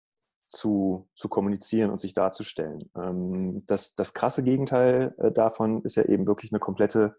zu, 0.55 1.09
zu 1.15 1.29
kommunizieren 1.29 1.91
und 1.91 2.01
sich 2.01 2.15
darzustellen. 2.15 2.91
Ähm, 2.97 3.65
das, 3.67 3.95
das 3.95 4.15
krasse 4.15 4.43
Gegenteil 4.43 5.15
äh, 5.19 5.33
davon 5.33 5.83
ist 5.83 5.97
ja 5.97 6.05
eben 6.05 6.27
wirklich 6.27 6.53
eine 6.53 6.61
komplette 6.61 7.17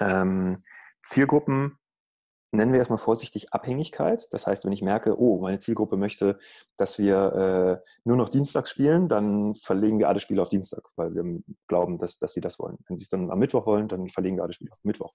ähm, 0.00 0.64
Zielgruppen- 1.02 1.78
nennen 2.52 2.72
wir 2.72 2.78
erstmal 2.78 2.98
vorsichtig 2.98 3.52
Abhängigkeit. 3.52 4.26
Das 4.32 4.46
heißt, 4.46 4.64
wenn 4.64 4.72
ich 4.72 4.82
merke, 4.82 5.20
oh, 5.20 5.40
meine 5.40 5.58
Zielgruppe 5.58 5.96
möchte, 5.96 6.36
dass 6.76 6.98
wir 6.98 7.82
äh, 7.84 7.90
nur 8.04 8.16
noch 8.16 8.28
Dienstag 8.28 8.68
spielen, 8.68 9.08
dann 9.08 9.54
verlegen 9.54 9.98
wir 9.98 10.08
alle 10.08 10.20
Spiele 10.20 10.42
auf 10.42 10.48
Dienstag, 10.48 10.88
weil 10.96 11.14
wir 11.14 11.40
glauben, 11.66 11.98
dass, 11.98 12.18
dass 12.18 12.32
sie 12.32 12.40
das 12.40 12.58
wollen. 12.58 12.78
Wenn 12.88 12.96
sie 12.96 13.04
es 13.04 13.08
dann 13.08 13.30
am 13.30 13.38
Mittwoch 13.38 13.66
wollen, 13.66 13.88
dann 13.88 14.08
verlegen 14.08 14.36
wir 14.36 14.44
alle 14.44 14.52
Spiele 14.52 14.72
auf 14.72 14.78
Mittwoch. 14.82 15.12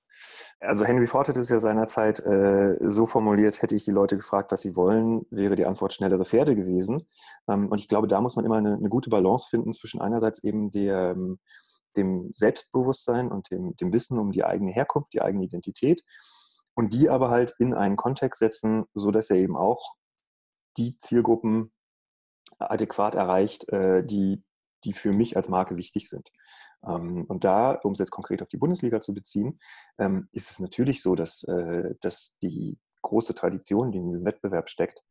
Also 0.59 0.85
Henry 0.85 1.07
Ford 1.07 1.27
hat 1.27 1.37
es 1.37 1.49
ja 1.49 1.59
seinerzeit 1.59 2.19
äh, 2.19 2.77
so 2.81 3.05
formuliert, 3.05 3.61
hätte 3.61 3.75
ich 3.75 3.85
die 3.85 3.91
Leute 3.91 4.17
gefragt, 4.17 4.51
was 4.51 4.61
sie 4.61 4.75
wollen, 4.75 5.25
wäre 5.29 5.55
die 5.55 5.65
Antwort 5.65 5.93
schnellere 5.93 6.25
Pferde 6.25 6.55
gewesen. 6.55 7.07
Ähm, 7.47 7.67
und 7.69 7.79
ich 7.79 7.87
glaube, 7.87 8.07
da 8.07 8.21
muss 8.21 8.35
man 8.35 8.45
immer 8.45 8.57
eine, 8.57 8.75
eine 8.75 8.89
gute 8.89 9.09
Balance 9.09 9.47
finden 9.49 9.73
zwischen 9.73 10.01
einerseits 10.01 10.43
eben 10.43 10.71
der, 10.71 11.11
ähm, 11.11 11.39
dem 11.97 12.29
Selbstbewusstsein 12.33 13.31
und 13.31 13.51
dem, 13.51 13.75
dem 13.75 13.91
Wissen 13.93 14.17
um 14.17 14.31
die 14.31 14.43
eigene 14.43 14.71
Herkunft, 14.71 15.13
die 15.13 15.21
eigene 15.21 15.43
Identität 15.43 16.03
und 16.81 16.95
die 16.95 17.11
aber 17.11 17.29
halt 17.29 17.53
in 17.59 17.75
einen 17.75 17.95
Kontext 17.95 18.39
setzen, 18.39 18.85
so 18.95 19.11
dass 19.11 19.29
er 19.29 19.37
eben 19.37 19.55
auch 19.55 19.93
die 20.77 20.97
Zielgruppen 20.97 21.71
adäquat 22.57 23.13
erreicht, 23.13 23.69
äh, 23.69 24.03
die, 24.03 24.43
die 24.83 24.93
für 24.93 25.11
mich 25.11 25.37
als 25.37 25.47
Marke 25.47 25.77
wichtig 25.77 26.09
sind. 26.09 26.31
Ähm, 26.83 27.25
und 27.27 27.43
da, 27.43 27.73
um 27.83 27.91
es 27.91 27.99
jetzt 27.99 28.09
konkret 28.09 28.41
auf 28.41 28.47
die 28.47 28.57
Bundesliga 28.57 28.99
zu 28.99 29.13
beziehen, 29.13 29.59
ähm, 29.99 30.27
ist 30.31 30.49
es 30.49 30.59
natürlich 30.59 31.03
so, 31.03 31.13
dass, 31.13 31.43
äh, 31.43 31.93
dass 32.01 32.39
die 32.41 32.79
große 33.03 33.35
Tradition, 33.35 33.91
die 33.91 33.99
in 33.99 34.09
diesem 34.09 34.25
Wettbewerb 34.25 34.67
steckt, 34.67 35.03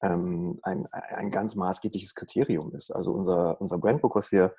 ähm, 0.00 0.60
ein, 0.62 0.86
ein 0.92 1.30
ganz 1.30 1.56
maßgebliches 1.56 2.14
Kriterium 2.14 2.74
ist. 2.74 2.90
Also 2.90 3.12
unser, 3.12 3.60
unser 3.60 3.76
Brandbook, 3.76 4.16
was 4.16 4.32
wir 4.32 4.54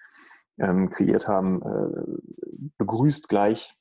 kreiert 0.61 1.29
haben, 1.29 1.61
äh, 1.61 2.69
begrüßt 2.77 3.29
gleich 3.29 3.78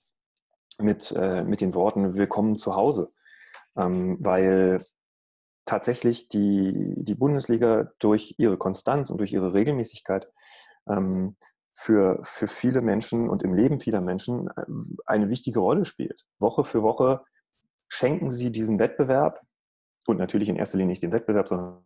mit, 0.79 1.13
äh, 1.13 1.45
mit 1.45 1.61
den 1.61 1.75
Worten 1.75 2.15
Willkommen 2.15 2.57
zu 2.57 2.77
Hause, 2.77 3.13
ähm, 3.77 4.17
weil 4.21 4.81
tatsächlich 5.65 6.29
die, 6.29 6.95
die 6.97 7.15
Bundesliga 7.15 7.93
durch 7.99 8.35
ihre 8.39 8.57
Konstanz 8.57 9.11
und 9.11 9.19
durch 9.19 9.33
ihre 9.33 9.55
Regelmäßigkeit 9.55 10.29
ähm, 10.89 11.37
für, 11.75 12.21
für 12.23 12.49
viele 12.49 12.81
Menschen 12.81 13.29
und 13.29 13.43
im 13.43 13.55
Leben 13.55 13.81
vieler 13.81 14.01
Menschen 14.01 14.49
äh, 14.49 14.65
eine 15.05 15.29
wichtige 15.29 15.61
Rolle 15.61 15.85
spielt. 15.85 16.25
Woche 16.39 16.65
für 16.65 16.83
Woche 16.83 17.25
schenken 17.89 18.31
sie 18.31 18.51
diesen 18.51 18.79
Wettbewerb 18.79 19.41
und 20.07 20.19
natürlich 20.19 20.49
in 20.49 20.57
erster 20.57 20.79
Linie 20.79 20.93
nicht 20.93 21.03
den 21.03 21.13
Wettbewerb, 21.13 21.49
sondern 21.49 21.85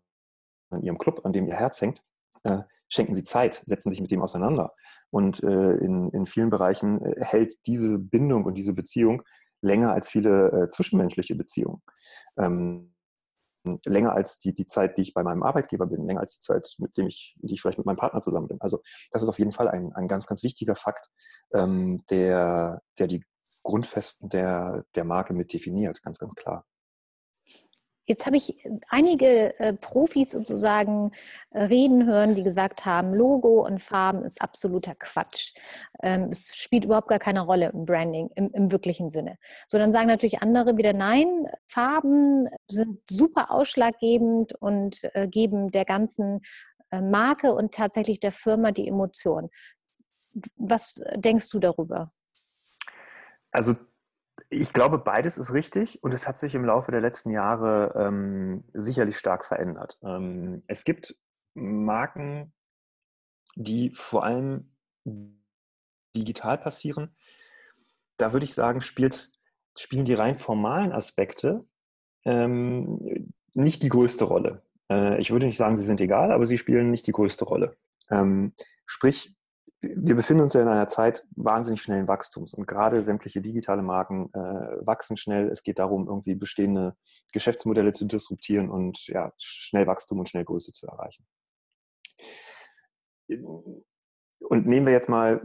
ihrem 0.80 0.98
Club, 0.98 1.24
an 1.24 1.32
dem 1.32 1.46
ihr 1.46 1.56
Herz 1.56 1.80
hängt, 1.80 2.02
äh, 2.44 2.58
schenken 2.88 3.14
sie 3.14 3.24
Zeit, 3.24 3.62
setzen 3.66 3.90
sich 3.90 4.00
mit 4.00 4.10
dem 4.10 4.22
auseinander. 4.22 4.74
Und 5.10 5.42
äh, 5.42 5.74
in, 5.76 6.10
in 6.10 6.26
vielen 6.26 6.50
Bereichen 6.50 7.04
äh, 7.04 7.24
hält 7.24 7.66
diese 7.66 7.98
Bindung 7.98 8.44
und 8.44 8.54
diese 8.54 8.74
Beziehung 8.74 9.22
länger 9.62 9.92
als 9.92 10.08
viele 10.08 10.48
äh, 10.50 10.68
zwischenmenschliche 10.68 11.34
Beziehungen. 11.34 11.82
Ähm, 12.36 12.94
länger 13.86 14.12
als 14.12 14.38
die, 14.38 14.52
die 14.52 14.66
Zeit, 14.66 14.98
die 14.98 15.02
ich 15.02 15.14
bei 15.14 15.22
meinem 15.22 15.42
Arbeitgeber 15.42 15.86
bin, 15.86 16.06
länger 16.06 16.20
als 16.20 16.34
die 16.34 16.40
Zeit, 16.40 16.74
mit 16.78 16.96
dem 16.96 17.06
ich, 17.06 17.36
die 17.38 17.54
ich 17.54 17.62
vielleicht 17.62 17.78
mit 17.78 17.86
meinem 17.86 17.96
Partner 17.96 18.20
zusammen 18.20 18.48
bin. 18.48 18.60
Also 18.60 18.82
das 19.10 19.22
ist 19.22 19.28
auf 19.28 19.38
jeden 19.38 19.52
Fall 19.52 19.68
ein, 19.68 19.92
ein 19.94 20.08
ganz, 20.08 20.26
ganz 20.26 20.42
wichtiger 20.42 20.74
Fakt, 20.74 21.08
ähm, 21.54 22.04
der, 22.10 22.82
der 22.98 23.06
die 23.06 23.24
Grundfesten 23.62 24.28
der, 24.28 24.84
der 24.94 25.04
Marke 25.04 25.32
mit 25.34 25.52
definiert, 25.52 26.02
ganz, 26.02 26.18
ganz 26.18 26.34
klar. 26.34 26.66
Jetzt 28.04 28.26
habe 28.26 28.36
ich 28.36 28.56
einige 28.88 29.58
äh, 29.60 29.74
Profis 29.74 30.32
sozusagen 30.32 31.12
äh, 31.50 31.62
reden 31.62 32.06
hören, 32.06 32.34
die 32.34 32.42
gesagt 32.42 32.84
haben, 32.84 33.14
Logo 33.14 33.64
und 33.64 33.80
Farben 33.80 34.24
ist 34.24 34.42
absoluter 34.42 34.94
Quatsch. 34.98 35.54
Ähm, 36.02 36.28
es 36.30 36.56
spielt 36.56 36.84
überhaupt 36.84 37.08
gar 37.08 37.20
keine 37.20 37.42
Rolle 37.42 37.70
im 37.72 37.84
Branding 37.84 38.28
im, 38.34 38.48
im, 38.54 38.72
wirklichen 38.72 39.10
Sinne. 39.10 39.38
So, 39.68 39.78
dann 39.78 39.92
sagen 39.92 40.08
natürlich 40.08 40.42
andere 40.42 40.76
wieder, 40.76 40.92
nein, 40.92 41.46
Farben 41.68 42.48
sind 42.66 43.00
super 43.08 43.52
ausschlaggebend 43.52 44.54
und 44.60 44.98
äh, 45.14 45.28
geben 45.28 45.70
der 45.70 45.84
ganzen 45.84 46.40
äh, 46.90 47.00
Marke 47.00 47.54
und 47.54 47.72
tatsächlich 47.72 48.18
der 48.18 48.32
Firma 48.32 48.72
die 48.72 48.88
Emotion. 48.88 49.48
Was 50.56 51.00
denkst 51.14 51.50
du 51.50 51.60
darüber? 51.60 52.08
Also 53.52 53.76
ich 54.50 54.72
glaube, 54.72 54.98
beides 54.98 55.38
ist 55.38 55.52
richtig 55.52 56.02
und 56.02 56.12
es 56.12 56.26
hat 56.26 56.38
sich 56.38 56.54
im 56.54 56.64
Laufe 56.64 56.90
der 56.90 57.00
letzten 57.00 57.30
Jahre 57.30 57.92
ähm, 57.96 58.64
sicherlich 58.72 59.18
stark 59.18 59.46
verändert. 59.46 59.98
Ähm, 60.02 60.62
es 60.66 60.84
gibt 60.84 61.16
Marken, 61.54 62.52
die 63.54 63.90
vor 63.90 64.24
allem 64.24 64.74
digital 66.16 66.58
passieren. 66.58 67.14
Da 68.16 68.32
würde 68.32 68.44
ich 68.44 68.54
sagen, 68.54 68.80
spielt, 68.80 69.30
spielen 69.76 70.04
die 70.04 70.14
rein 70.14 70.38
formalen 70.38 70.92
Aspekte 70.92 71.64
ähm, 72.24 73.32
nicht 73.54 73.82
die 73.82 73.88
größte 73.88 74.24
Rolle. 74.24 74.62
Äh, 74.90 75.20
ich 75.20 75.30
würde 75.30 75.46
nicht 75.46 75.56
sagen, 75.56 75.76
sie 75.76 75.84
sind 75.84 76.00
egal, 76.00 76.32
aber 76.32 76.46
sie 76.46 76.58
spielen 76.58 76.90
nicht 76.90 77.06
die 77.06 77.12
größte 77.12 77.44
Rolle. 77.44 77.76
Ähm, 78.10 78.54
sprich, 78.86 79.34
wir 79.82 80.14
befinden 80.14 80.44
uns 80.44 80.52
ja 80.52 80.62
in 80.62 80.68
einer 80.68 80.86
Zeit 80.86 81.26
wahnsinnig 81.34 81.82
schnellen 81.82 82.06
Wachstums 82.06 82.54
und 82.54 82.68
gerade 82.68 83.02
sämtliche 83.02 83.40
digitale 83.40 83.82
Marken 83.82 84.32
äh, 84.32 84.86
wachsen 84.86 85.16
schnell. 85.16 85.48
Es 85.48 85.64
geht 85.64 85.80
darum, 85.80 86.06
irgendwie 86.06 86.36
bestehende 86.36 86.96
Geschäftsmodelle 87.32 87.92
zu 87.92 88.04
disruptieren 88.04 88.70
und 88.70 89.06
ja, 89.08 89.32
schnell 89.38 89.88
Wachstum 89.88 90.20
und 90.20 90.28
schnell 90.28 90.44
Größe 90.44 90.72
zu 90.72 90.86
erreichen. 90.86 91.26
Und 93.28 94.66
nehmen 94.66 94.86
wir 94.86 94.92
jetzt 94.92 95.08
mal 95.08 95.44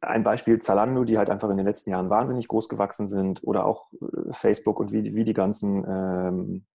ein 0.00 0.24
Beispiel 0.24 0.60
Zalando, 0.60 1.04
die 1.04 1.18
halt 1.18 1.28
einfach 1.28 1.50
in 1.50 1.58
den 1.58 1.66
letzten 1.66 1.90
Jahren 1.90 2.08
wahnsinnig 2.08 2.48
groß 2.48 2.70
gewachsen 2.70 3.06
sind 3.06 3.42
oder 3.44 3.66
auch 3.66 3.92
äh, 3.92 4.32
Facebook 4.32 4.80
und 4.80 4.92
wie, 4.92 5.14
wie 5.14 5.24
die 5.24 5.34
ganzen 5.34 5.84
ähm, 5.86 6.66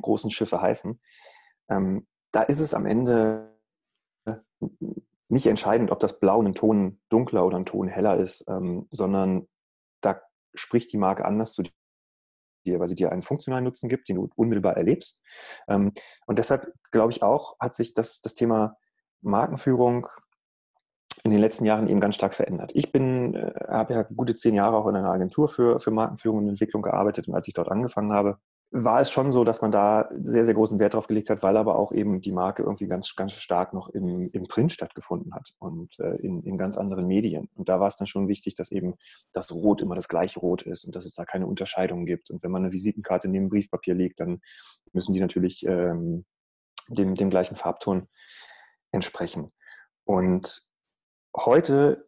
großen 0.00 0.32
Schiffe 0.32 0.60
heißen. 0.60 1.00
Ähm, 1.68 2.08
da 2.32 2.42
ist 2.42 2.60
es 2.60 2.74
am 2.74 2.86
Ende 2.86 3.56
nicht 5.28 5.46
entscheidend, 5.46 5.90
ob 5.90 6.00
das 6.00 6.18
Blau 6.18 6.40
einen 6.40 6.54
Ton 6.54 7.00
dunkler 7.08 7.44
oder 7.44 7.56
einen 7.56 7.66
Ton 7.66 7.88
heller 7.88 8.18
ist, 8.18 8.44
ähm, 8.48 8.88
sondern 8.90 9.46
da 10.00 10.20
spricht 10.54 10.92
die 10.92 10.96
Marke 10.96 11.24
anders 11.24 11.52
zu 11.52 11.64
dir, 12.64 12.80
weil 12.80 12.88
sie 12.88 12.94
dir 12.94 13.12
einen 13.12 13.22
funktionalen 13.22 13.64
Nutzen 13.64 13.88
gibt, 13.88 14.08
den 14.08 14.16
du 14.16 14.30
unmittelbar 14.36 14.76
erlebst. 14.76 15.22
Ähm, 15.68 15.92
und 16.26 16.38
deshalb 16.38 16.72
glaube 16.90 17.12
ich 17.12 17.22
auch, 17.22 17.58
hat 17.60 17.74
sich 17.74 17.94
das, 17.94 18.20
das 18.20 18.34
Thema 18.34 18.76
Markenführung 19.20 20.08
in 21.24 21.30
den 21.30 21.40
letzten 21.40 21.64
Jahren 21.64 21.88
eben 21.88 22.00
ganz 22.00 22.14
stark 22.14 22.34
verändert. 22.34 22.72
Ich 22.74 22.92
bin, 22.92 23.34
äh, 23.34 23.52
habe 23.68 23.94
ja 23.94 24.02
gute 24.02 24.34
zehn 24.34 24.54
Jahre 24.54 24.76
auch 24.76 24.86
in 24.86 24.96
einer 24.96 25.10
Agentur 25.10 25.48
für, 25.48 25.78
für 25.78 25.90
Markenführung 25.90 26.38
und 26.38 26.48
Entwicklung 26.48 26.82
gearbeitet 26.82 27.28
und 27.28 27.34
als 27.34 27.48
ich 27.48 27.54
dort 27.54 27.70
angefangen 27.70 28.12
habe, 28.12 28.38
war 28.70 29.00
es 29.00 29.10
schon 29.10 29.32
so, 29.32 29.44
dass 29.44 29.62
man 29.62 29.72
da 29.72 30.10
sehr, 30.18 30.44
sehr 30.44 30.54
großen 30.54 30.78
Wert 30.78 30.92
drauf 30.92 31.06
gelegt 31.06 31.30
hat, 31.30 31.42
weil 31.42 31.56
aber 31.56 31.76
auch 31.76 31.90
eben 31.90 32.20
die 32.20 32.32
Marke 32.32 32.62
irgendwie 32.62 32.86
ganz, 32.86 33.14
ganz 33.16 33.32
stark 33.32 33.72
noch 33.72 33.88
im, 33.88 34.30
im 34.30 34.46
Print 34.46 34.72
stattgefunden 34.72 35.34
hat 35.34 35.54
und 35.58 35.98
äh, 36.00 36.16
in, 36.16 36.42
in 36.42 36.58
ganz 36.58 36.76
anderen 36.76 37.06
Medien. 37.06 37.48
Und 37.54 37.70
da 37.70 37.80
war 37.80 37.88
es 37.88 37.96
dann 37.96 38.06
schon 38.06 38.28
wichtig, 38.28 38.56
dass 38.56 38.70
eben 38.70 38.96
das 39.32 39.50
Rot 39.52 39.80
immer 39.80 39.94
das 39.94 40.08
gleiche 40.08 40.40
Rot 40.40 40.62
ist 40.62 40.84
und 40.84 40.94
dass 40.94 41.06
es 41.06 41.14
da 41.14 41.24
keine 41.24 41.46
Unterscheidung 41.46 42.04
gibt. 42.04 42.30
Und 42.30 42.42
wenn 42.42 42.50
man 42.50 42.62
eine 42.62 42.72
Visitenkarte 42.72 43.28
neben 43.28 43.48
Briefpapier 43.48 43.94
legt, 43.94 44.20
dann 44.20 44.40
müssen 44.92 45.14
die 45.14 45.20
natürlich 45.20 45.64
ähm, 45.66 46.26
dem, 46.88 47.14
dem 47.14 47.30
gleichen 47.30 47.56
Farbton 47.56 48.06
entsprechen. 48.92 49.50
Und 50.04 50.62
heute 51.34 52.06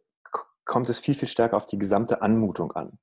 kommt 0.63 0.89
es 0.89 0.99
viel, 0.99 1.15
viel 1.15 1.27
stärker 1.27 1.57
auf 1.57 1.65
die 1.65 1.79
gesamte 1.79 2.21
Anmutung 2.21 2.71
an. 2.73 2.99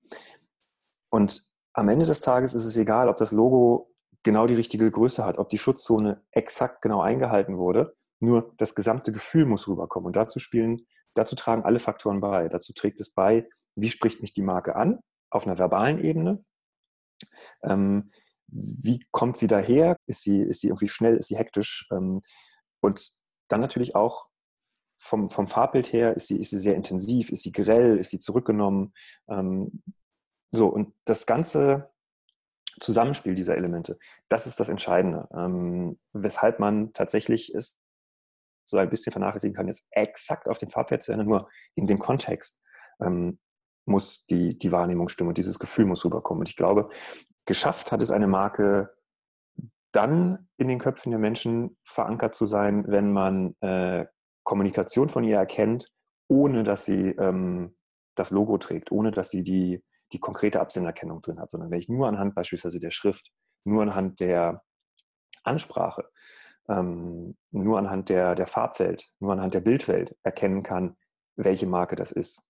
Und 1.11 1.49
am 1.79 1.89
Ende 1.89 2.07
des 2.07 2.21
Tages 2.21 2.55
ist 2.55 2.65
es 2.65 2.77
egal, 2.77 3.09
ob 3.09 3.17
das 3.17 3.31
Logo 3.31 3.95
genau 4.25 4.49
die 4.49 4.57
richtige 4.57 4.91
Größe 4.91 5.25
hat, 5.25 5.39
ob 5.39 5.49
die 5.49 5.59
Schutzzone 5.59 6.23
exakt 6.33 6.83
genau 6.83 7.01
eingehalten 7.01 7.57
wurde. 7.57 7.95
Nur 8.19 8.53
das 8.57 8.75
gesamte 8.75 9.13
Gefühl 9.13 9.47
muss 9.47 9.69
rüberkommen. 9.69 10.09
Und 10.09 10.17
dazu 10.17 10.41
spielen, 10.41 10.81
dazu 11.15 11.37
tragen 11.37 11.63
alle 11.63 11.79
Faktoren 11.79 12.21
bei. 12.21 12.49
Dazu 12.49 12.73
trägt 12.73 13.01
es 13.01 13.15
bei, 13.15 13.49
wie 13.77 13.91
spricht 13.91 14.21
mich 14.23 14.33
die 14.33 14.43
Marke 14.43 14.75
an 14.75 14.99
auf 15.31 15.47
einer 15.47 15.57
verbalen 15.57 16.03
Ebene. 16.03 16.45
Ähm, 17.63 18.11
wie 18.49 19.05
kommt 19.13 19.37
sie 19.37 19.47
daher? 19.47 19.97
Ist 20.07 20.23
sie, 20.23 20.41
ist 20.41 20.61
sie 20.61 20.69
irgendwie 20.69 20.89
schnell? 20.89 21.17
Ist 21.17 21.29
sie 21.29 21.37
hektisch? 21.37 21.87
Ähm, 21.93 22.23
und 22.81 23.09
dann 23.47 23.61
natürlich 23.61 23.95
auch 23.95 24.27
vom, 24.99 25.31
vom 25.31 25.47
Farbbild 25.47 25.93
her, 25.93 26.17
ist 26.17 26.27
sie, 26.27 26.41
ist 26.41 26.51
sie 26.51 26.59
sehr 26.59 26.75
intensiv? 26.75 27.31
Ist 27.31 27.45
sie 27.45 27.53
grell? 27.53 27.99
Ist 27.99 28.11
sie 28.11 28.19
zurückgenommen? 28.19 28.95
Ähm, 29.29 29.83
so, 30.51 30.69
und 30.69 30.95
das 31.05 31.27
ganze 31.27 31.91
Zusammenspiel 32.81 33.35
dieser 33.35 33.57
Elemente, 33.57 33.99
das 34.29 34.47
ist 34.47 34.61
das 34.61 34.69
Entscheidende, 34.69 35.29
ähm, 35.33 35.99
weshalb 36.13 36.59
man 36.59 36.93
tatsächlich 36.93 37.55
es 37.55 37.79
so 38.65 38.77
ein 38.77 38.91
bisschen 38.91 39.13
vernachlässigen 39.13 39.55
kann, 39.55 39.67
jetzt 39.67 39.89
exakt 39.91 40.49
auf 40.49 40.59
den 40.59 40.71
Farbwert 40.71 41.03
zu 41.03 41.13
ändern, 41.13 41.29
nur 41.29 41.49
in 41.75 41.87
dem 41.87 41.99
Kontext 41.99 42.63
ähm, 43.01 43.39
muss 43.87 44.27
die, 44.27 44.59
die 44.59 44.71
Wahrnehmung 44.73 45.09
stimmen 45.09 45.29
und 45.29 45.39
dieses 45.39 45.59
Gefühl 45.59 45.87
muss 45.87 46.05
rüberkommen. 46.05 46.41
Und 46.41 46.49
ich 46.49 46.57
glaube, 46.57 46.91
geschafft 47.47 47.91
hat 47.91 48.03
es 48.03 48.11
eine 48.11 48.27
Marke 48.27 48.95
dann 49.93 50.49
in 50.59 50.69
den 50.69 50.79
Köpfen 50.79 51.11
der 51.11 51.19
Menschen 51.19 51.79
verankert 51.85 52.35
zu 52.35 52.45
sein, 52.45 52.85
wenn 52.89 53.11
man 53.11 53.57
äh, 53.61 54.07
Kommunikation 54.45 55.09
von 55.09 55.25
ihr 55.25 55.37
erkennt, 55.37 55.91
ohne 56.29 56.63
dass 56.63 56.85
sie 56.85 57.11
ähm, 57.19 57.75
das 58.15 58.31
Logo 58.31 58.59
trägt, 58.59 58.93
ohne 58.93 59.11
dass 59.11 59.31
sie 59.31 59.43
die, 59.43 59.83
die 60.13 60.19
konkrete 60.19 60.61
Absenderkennung 60.61 61.21
drin 61.23 61.41
hat, 61.41 61.51
sondern 61.51 61.71
wenn 61.71 61.81
ich 61.81 61.89
nur 61.89 62.09
anhand 62.09 62.35
beispielsweise 62.35 62.79
der 62.79 62.91
Schrift, 62.91 63.31
nur 63.65 63.83
anhand 63.83 64.21
der 64.21 64.63
Ansprache, 65.43 66.09
ähm, 66.69 67.37
nur 67.51 67.79
anhand 67.79 68.09
der, 68.09 68.35
der 68.35 68.47
Farbwelt, 68.47 69.09
nur 69.21 69.33
anhand 69.33 69.55
der 69.55 69.61
Bildwelt 69.61 70.17
erkennen 70.23 70.63
kann, 70.63 70.97
welche 71.37 71.67
Marke 71.67 71.97
das 71.97 72.13
ist. 72.13 72.45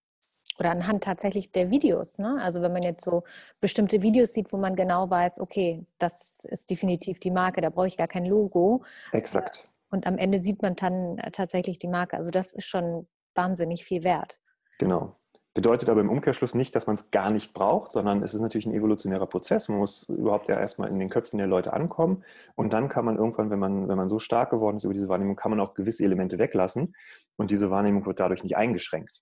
Oder 0.59 0.71
anhand 0.71 1.05
tatsächlich 1.05 1.53
der 1.53 1.71
Videos. 1.71 2.19
Ne? 2.19 2.39
Also 2.41 2.63
wenn 2.63 2.73
man 2.73 2.83
jetzt 2.83 3.05
so 3.05 3.23
bestimmte 3.61 4.03
Videos 4.03 4.33
sieht, 4.33 4.53
wo 4.53 4.57
man 4.57 4.75
genau 4.75 5.09
weiß, 5.09 5.41
okay, 5.41 5.87
das 5.99 6.45
ist 6.45 6.71
definitiv 6.71 7.21
die 7.21 7.31
Marke, 7.31 7.61
da 7.61 7.71
brauche 7.71 7.87
ich 7.87 7.97
gar 7.97 8.09
kein 8.09 8.27
Logo. 8.27 8.83
Exakt. 9.13 9.69
Und 9.91 10.07
am 10.07 10.19
Ende 10.19 10.41
sieht 10.41 10.63
man 10.63 10.75
dann 10.75 11.19
äh, 11.19 11.31
tatsächlich 11.31 11.79
die 11.79 11.89
Marke. 11.89 12.17
Also 12.17 12.31
das 12.31 12.53
ist 12.53 12.67
schon 12.67 13.07
wahnsinnig 13.35 13.85
viel 13.85 14.03
wert. 14.03 14.41
Genau. 14.79 15.18
Bedeutet 15.59 15.91
aber 15.91 16.03
im 16.03 16.09
Umkehrschluss 16.09 16.55
nicht, 16.55 16.77
dass 16.77 16.87
man 16.87 16.95
es 16.95 17.11
gar 17.11 17.31
nicht 17.31 17.53
braucht, 17.53 17.91
sondern 17.91 18.23
es 18.23 18.33
ist 18.33 18.41
natürlich 18.41 18.67
ein 18.67 18.75
evolutionärer 18.75 19.27
Prozess. 19.27 19.69
Man 19.69 19.79
muss 19.79 20.09
überhaupt 20.09 20.47
ja 20.47 20.57
erstmal 20.57 20.89
in 20.89 21.01
den 21.01 21.09
Köpfen 21.09 21.39
der 21.39 21.49
Leute 21.49 21.73
ankommen 21.73 22.23
und 22.55 22.73
dann 22.73 22.89
kann 22.89 23.05
man 23.05 23.17
irgendwann, 23.17 23.51
wenn 23.51 23.59
man, 23.59 23.89
wenn 23.89 23.97
man 23.97 24.09
so 24.09 24.21
stark 24.21 24.51
geworden 24.51 24.77
ist 24.77 24.85
über 24.85 24.95
diese 24.95 25.09
Wahrnehmung, 25.09 25.35
kann 25.35 25.51
man 25.51 25.59
auch 25.59 25.75
gewisse 25.75 26.05
Elemente 26.05 26.39
weglassen 26.39 26.95
und 27.35 27.51
diese 27.51 27.73
Wahrnehmung 27.73 28.07
wird 28.07 28.21
dadurch 28.21 28.45
nicht 28.45 28.57
eingeschränkt. 28.57 29.21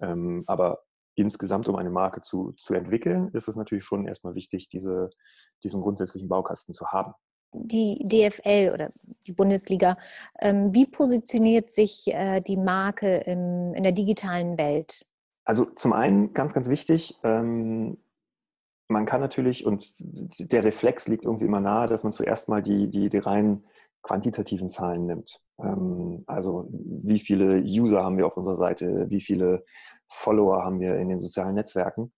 Ähm, 0.00 0.44
aber 0.46 0.84
insgesamt, 1.16 1.68
um 1.68 1.74
eine 1.74 1.90
Marke 1.90 2.20
zu, 2.20 2.52
zu 2.52 2.74
entwickeln, 2.74 3.30
ist 3.32 3.48
es 3.48 3.56
natürlich 3.56 3.82
schon 3.82 4.06
erstmal 4.06 4.36
wichtig, 4.36 4.68
diese, 4.68 5.10
diesen 5.64 5.80
grundsätzlichen 5.80 6.28
Baukasten 6.28 6.72
zu 6.72 6.86
haben. 6.92 7.14
Die 7.52 7.98
DFL 8.06 8.70
oder 8.72 8.90
die 9.26 9.32
Bundesliga, 9.32 9.98
ähm, 10.38 10.72
wie 10.72 10.86
positioniert 10.86 11.72
sich 11.72 12.06
äh, 12.06 12.38
die 12.42 12.56
Marke 12.56 13.16
im, 13.26 13.74
in 13.74 13.82
der 13.82 13.90
digitalen 13.90 14.56
Welt? 14.56 15.04
Also 15.48 15.64
zum 15.64 15.94
einen 15.94 16.34
ganz, 16.34 16.52
ganz 16.52 16.68
wichtig, 16.68 17.18
ähm, 17.22 17.96
man 18.86 19.06
kann 19.06 19.22
natürlich, 19.22 19.64
und 19.64 19.94
der 20.52 20.62
Reflex 20.62 21.08
liegt 21.08 21.24
irgendwie 21.24 21.46
immer 21.46 21.60
nahe, 21.60 21.86
dass 21.86 22.04
man 22.04 22.12
zuerst 22.12 22.50
mal 22.50 22.60
die, 22.60 22.90
die, 22.90 23.08
die 23.08 23.16
rein 23.16 23.64
quantitativen 24.02 24.68
Zahlen 24.68 25.06
nimmt. 25.06 25.40
Ähm, 25.58 26.22
also 26.26 26.68
wie 26.70 27.18
viele 27.18 27.62
User 27.62 28.04
haben 28.04 28.18
wir 28.18 28.26
auf 28.26 28.36
unserer 28.36 28.56
Seite, 28.56 29.08
wie 29.08 29.22
viele 29.22 29.64
Follower 30.06 30.62
haben 30.62 30.80
wir 30.80 30.98
in 30.98 31.08
den 31.08 31.18
sozialen 31.18 31.54
Netzwerken. 31.54 32.12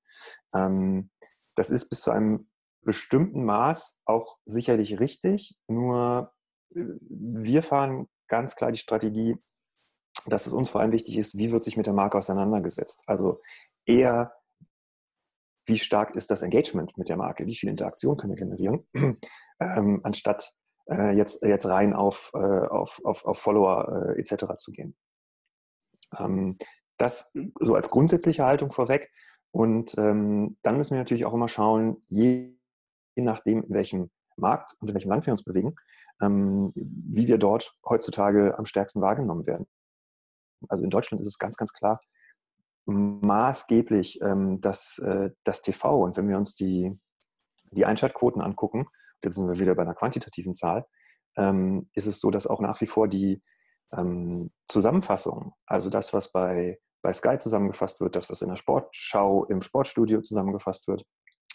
Ähm, 0.52 1.10
das 1.54 1.70
ist 1.70 1.88
bis 1.88 2.00
zu 2.00 2.10
einem 2.10 2.48
bestimmten 2.82 3.44
Maß 3.44 4.02
auch 4.06 4.38
sicherlich 4.44 4.98
richtig, 4.98 5.56
nur 5.68 6.32
äh, 6.74 6.82
wir 7.08 7.62
fahren 7.62 8.08
ganz 8.26 8.56
klar 8.56 8.72
die 8.72 8.80
Strategie, 8.80 9.36
dass 10.26 10.46
es 10.46 10.52
uns 10.52 10.70
vor 10.70 10.80
allem 10.80 10.92
wichtig 10.92 11.16
ist, 11.18 11.38
wie 11.38 11.52
wird 11.52 11.64
sich 11.64 11.76
mit 11.76 11.86
der 11.86 11.94
Marke 11.94 12.18
auseinandergesetzt. 12.18 13.02
Also 13.06 13.40
eher, 13.86 14.32
wie 15.66 15.78
stark 15.78 16.16
ist 16.16 16.30
das 16.30 16.42
Engagement 16.42 16.96
mit 16.96 17.08
der 17.08 17.16
Marke, 17.16 17.46
wie 17.46 17.54
viel 17.54 17.68
Interaktion 17.68 18.16
können 18.16 18.32
wir 18.32 18.44
generieren, 18.44 18.86
ähm, 19.60 20.00
anstatt 20.02 20.52
äh, 20.90 21.16
jetzt, 21.16 21.42
jetzt 21.42 21.66
rein 21.66 21.94
auf, 21.94 22.30
äh, 22.34 22.38
auf, 22.38 23.00
auf, 23.04 23.24
auf 23.24 23.38
Follower 23.38 24.14
äh, 24.16 24.20
etc. 24.20 24.56
zu 24.58 24.72
gehen. 24.72 24.96
Ähm, 26.18 26.58
das 26.96 27.32
so 27.60 27.74
als 27.74 27.90
grundsätzliche 27.90 28.44
Haltung 28.44 28.72
vorweg. 28.72 29.10
Und 29.52 29.96
ähm, 29.98 30.58
dann 30.62 30.76
müssen 30.76 30.92
wir 30.92 30.98
natürlich 30.98 31.24
auch 31.24 31.34
immer 31.34 31.48
schauen, 31.48 32.02
je, 32.06 32.54
je 33.16 33.22
nachdem, 33.22 33.64
in 33.64 33.74
welchem 33.74 34.10
Markt 34.36 34.74
und 34.80 34.88
in 34.88 34.94
welchem 34.94 35.10
Land 35.10 35.26
wir 35.26 35.32
uns 35.32 35.42
bewegen, 35.42 35.74
ähm, 36.20 36.72
wie 36.74 37.26
wir 37.26 37.38
dort 37.38 37.74
heutzutage 37.88 38.56
am 38.58 38.66
stärksten 38.66 39.00
wahrgenommen 39.00 39.46
werden. 39.46 39.66
Also 40.68 40.84
in 40.84 40.90
Deutschland 40.90 41.20
ist 41.20 41.26
es 41.26 41.38
ganz, 41.38 41.56
ganz 41.56 41.72
klar 41.72 42.00
maßgeblich 42.86 44.20
ähm, 44.22 44.60
das, 44.60 44.98
äh, 44.98 45.30
das 45.44 45.62
TV. 45.62 46.02
Und 46.02 46.16
wenn 46.16 46.28
wir 46.28 46.38
uns 46.38 46.54
die, 46.54 46.98
die 47.70 47.86
Einschaltquoten 47.86 48.42
angucken, 48.42 48.86
jetzt 49.22 49.34
sind 49.34 49.48
wir 49.48 49.58
wieder 49.58 49.74
bei 49.74 49.82
einer 49.82 49.94
quantitativen 49.94 50.54
Zahl, 50.54 50.86
ähm, 51.36 51.88
ist 51.94 52.06
es 52.06 52.20
so, 52.20 52.30
dass 52.30 52.46
auch 52.46 52.60
nach 52.60 52.80
wie 52.80 52.86
vor 52.86 53.08
die 53.08 53.40
ähm, 53.96 54.50
Zusammenfassung, 54.66 55.54
also 55.66 55.90
das, 55.90 56.12
was 56.12 56.32
bei, 56.32 56.80
bei 57.02 57.12
Sky 57.12 57.38
zusammengefasst 57.38 58.00
wird, 58.00 58.16
das, 58.16 58.30
was 58.30 58.42
in 58.42 58.48
der 58.48 58.56
Sportschau 58.56 59.44
im 59.44 59.62
Sportstudio 59.62 60.22
zusammengefasst 60.22 60.88
wird, 60.88 61.04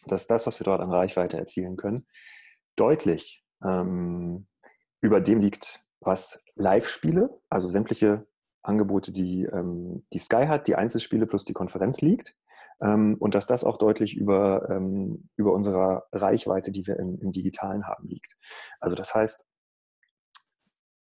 dass 0.06 0.28
das, 0.28 0.46
was 0.46 0.60
wir 0.60 0.66
dort 0.66 0.82
an 0.82 0.92
Reichweite 0.92 1.38
erzielen 1.38 1.76
können, 1.76 2.06
deutlich 2.76 3.44
ähm, 3.64 4.48
über 5.02 5.22
dem 5.22 5.40
liegt, 5.40 5.84
was 6.00 6.44
Live-Spiele, 6.56 7.42
also 7.50 7.68
sämtliche 7.68 8.28
Angebote, 8.68 9.12
die, 9.12 9.44
ähm, 9.44 10.06
die 10.14 10.20
Sky 10.20 10.48
hat, 10.48 10.68
die 10.68 10.76
Einzelspiele 10.76 11.26
plus 11.28 11.46
die 11.46 11.54
Konferenz 11.54 12.02
liegt. 12.02 12.36
Ähm, 12.82 13.16
und 13.20 13.36
dass 13.36 13.48
das 13.48 13.64
auch 13.64 13.78
deutlich 13.78 14.16
über, 14.16 14.70
ähm, 14.70 15.30
über 15.38 15.54
unserer 15.54 16.08
Reichweite, 16.12 16.72
die 16.72 16.86
wir 16.88 16.98
im, 17.00 17.20
im 17.20 17.32
Digitalen 17.32 17.88
haben, 17.88 18.08
liegt. 18.08 18.36
Also 18.80 18.96
das 18.96 19.16
heißt, 19.16 19.46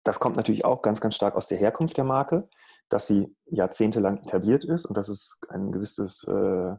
das 0.03 0.19
kommt 0.19 0.37
natürlich 0.37 0.65
auch 0.65 0.81
ganz, 0.81 1.01
ganz 1.01 1.15
stark 1.15 1.35
aus 1.35 1.47
der 1.47 1.57
Herkunft 1.57 1.97
der 1.97 2.05
Marke, 2.05 2.49
dass 2.89 3.05
sie 3.05 3.35
jahrzehntelang 3.45 4.17
etabliert 4.23 4.65
ist 4.65 4.85
und 4.85 4.97
dass 4.97 5.09
es 5.09 5.39
ein 5.49 5.71
gewisses 5.71 6.23
äh, 6.23 6.75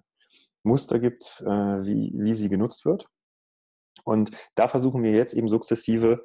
Muster 0.62 0.98
gibt, 0.98 1.42
äh, 1.46 1.84
wie, 1.84 2.12
wie 2.16 2.34
sie 2.34 2.48
genutzt 2.48 2.84
wird. 2.84 3.08
Und 4.04 4.30
da 4.54 4.66
versuchen 4.66 5.02
wir 5.02 5.12
jetzt 5.12 5.34
eben 5.34 5.48
sukzessive 5.48 6.24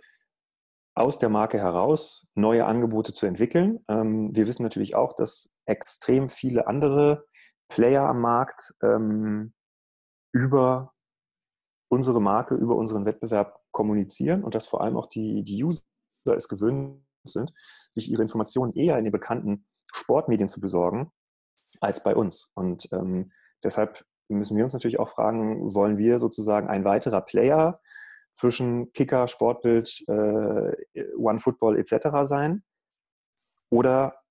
aus 0.96 1.20
der 1.20 1.30
Marke 1.30 1.60
heraus 1.60 2.26
neue 2.36 2.66
Angebote 2.66 3.14
zu 3.14 3.26
entwickeln. 3.26 3.84
Ähm, 3.90 4.34
wir 4.34 4.48
wissen 4.48 4.64
natürlich 4.64 4.96
auch, 4.96 5.14
dass 5.14 5.56
extrem 5.66 6.30
viele 6.30 6.68
andere 6.68 7.26
Player 7.68 8.04
am 8.04 8.22
Markt 8.22 8.74
ähm, 8.82 9.54
über 10.32 10.94
unsere 11.90 12.22
Marke, 12.22 12.56
über 12.56 12.76
unseren 12.76 13.06
Wettbewerb 13.06 13.60
kommunizieren 13.72 14.44
und 14.44 14.56
dass 14.56 14.68
vor 14.68 14.82
allem 14.82 14.98
auch 14.98 15.08
die, 15.08 15.44
die 15.44 15.64
User 15.64 15.84
es 16.36 16.48
gewöhnt 16.48 17.04
sind, 17.26 17.54
sich 17.92 18.10
ihre 18.10 18.22
Informationen 18.22 18.74
eher 18.74 18.98
in 18.98 19.04
den 19.04 19.12
bekannten 19.12 19.68
Sportmedien 19.94 20.48
zu 20.48 20.60
besorgen 20.60 21.12
als 21.82 22.02
bei 22.02 22.16
uns. 22.16 22.52
Und 22.56 22.88
ähm, 22.92 23.32
deshalb 23.64 24.06
müssen 24.28 24.58
wir 24.58 24.64
uns 24.64 24.74
natürlich 24.74 25.00
auch 25.00 25.10
fragen, 25.10 25.74
wollen 25.74 25.98
wir 25.98 26.20
sozusagen 26.20 26.68
ein 26.68 26.86
weiterer 26.86 27.22
Player 27.22 27.80
zwischen 28.36 28.92
Kicker, 28.92 29.28
Sportbild, 29.28 30.04
äh, 30.08 30.74
OneFootball 31.18 31.78
etc. 31.78 32.08
sein? 32.24 32.64
Oder 33.70 34.22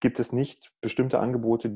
gibt 0.00 0.18
es 0.18 0.32
nicht 0.32 0.72
bestimmte 0.80 1.20
Angebote, 1.20 1.72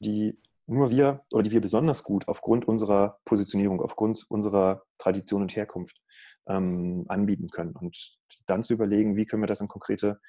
die 0.00 0.38
nur 0.66 0.90
wir 0.90 1.24
oder 1.32 1.42
die 1.42 1.50
wir 1.50 1.60
besonders 1.60 2.02
gut 2.02 2.28
aufgrund 2.28 2.68
unserer 2.68 3.18
Positionierung, 3.24 3.80
aufgrund 3.80 4.26
unserer 4.28 4.84
Tradition 4.98 5.42
und 5.42 5.56
Herkunft 5.56 6.00
ähm, 6.46 7.06
anbieten 7.08 7.48
können? 7.48 7.74
Und 7.74 8.18
dann 8.46 8.62
zu 8.62 8.74
überlegen, 8.74 9.16
wie 9.16 9.24
können 9.24 9.42
wir 9.42 9.48
das 9.48 9.62
in 9.62 9.68
konkrete 9.68 10.20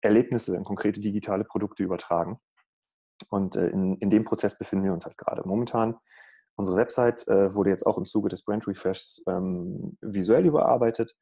Erlebnisse, 0.00 0.56
in 0.56 0.64
konkrete 0.64 1.00
digitale 1.00 1.44
Produkte 1.44 1.82
übertragen. 1.82 2.40
Und 3.28 3.56
äh, 3.56 3.68
in, 3.68 3.96
in 3.98 4.08
dem 4.08 4.24
Prozess 4.24 4.56
befinden 4.56 4.86
wir 4.86 4.92
uns 4.92 5.04
halt 5.04 5.18
gerade. 5.18 5.46
Momentan 5.46 5.96
Unsere 6.56 6.76
Website 6.76 7.26
äh, 7.28 7.54
wurde 7.54 7.70
jetzt 7.70 7.86
auch 7.86 7.98
im 7.98 8.06
Zuge 8.06 8.28
des 8.28 8.44
Brand 8.44 8.66
Refreshs 8.66 9.22
ähm, 9.26 9.96
visuell 10.00 10.46
überarbeitet. 10.46 11.16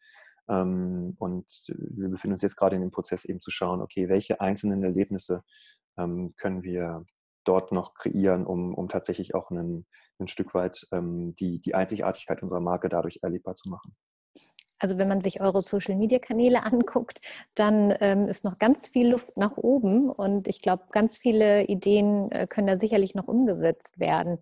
Ähm, 0.48 1.14
und 1.18 1.46
wir 1.68 2.08
befinden 2.08 2.34
uns 2.34 2.42
jetzt 2.42 2.56
gerade 2.56 2.76
in 2.76 2.82
dem 2.82 2.90
Prozess 2.90 3.24
eben 3.24 3.40
zu 3.40 3.50
schauen, 3.50 3.80
okay, 3.80 4.08
welche 4.08 4.40
einzelnen 4.40 4.82
Erlebnisse 4.82 5.42
ähm, 5.96 6.34
können 6.36 6.62
wir 6.62 7.04
dort 7.44 7.72
noch 7.72 7.94
kreieren, 7.94 8.46
um, 8.46 8.74
um 8.74 8.88
tatsächlich 8.88 9.34
auch 9.34 9.50
einen, 9.50 9.86
ein 10.18 10.28
Stück 10.28 10.54
weit 10.54 10.86
ähm, 10.92 11.34
die, 11.36 11.60
die 11.60 11.74
Einzigartigkeit 11.74 12.42
unserer 12.42 12.60
Marke 12.60 12.88
dadurch 12.88 13.20
erlebbar 13.22 13.54
zu 13.54 13.68
machen. 13.68 13.94
Also 14.78 14.96
wenn 14.96 15.08
man 15.08 15.20
sich 15.20 15.40
eure 15.40 15.60
Social-Media-Kanäle 15.62 16.64
anguckt, 16.64 17.20
dann 17.54 17.94
ähm, 18.00 18.26
ist 18.26 18.44
noch 18.44 18.58
ganz 18.58 18.88
viel 18.88 19.10
Luft 19.10 19.36
nach 19.36 19.56
oben 19.56 20.10
und 20.10 20.48
ich 20.48 20.60
glaube, 20.60 20.82
ganz 20.90 21.18
viele 21.18 21.64
Ideen 21.64 22.30
äh, 22.32 22.46
können 22.46 22.66
da 22.66 22.76
sicherlich 22.76 23.14
noch 23.14 23.28
umgesetzt 23.28 24.00
werden. 24.00 24.38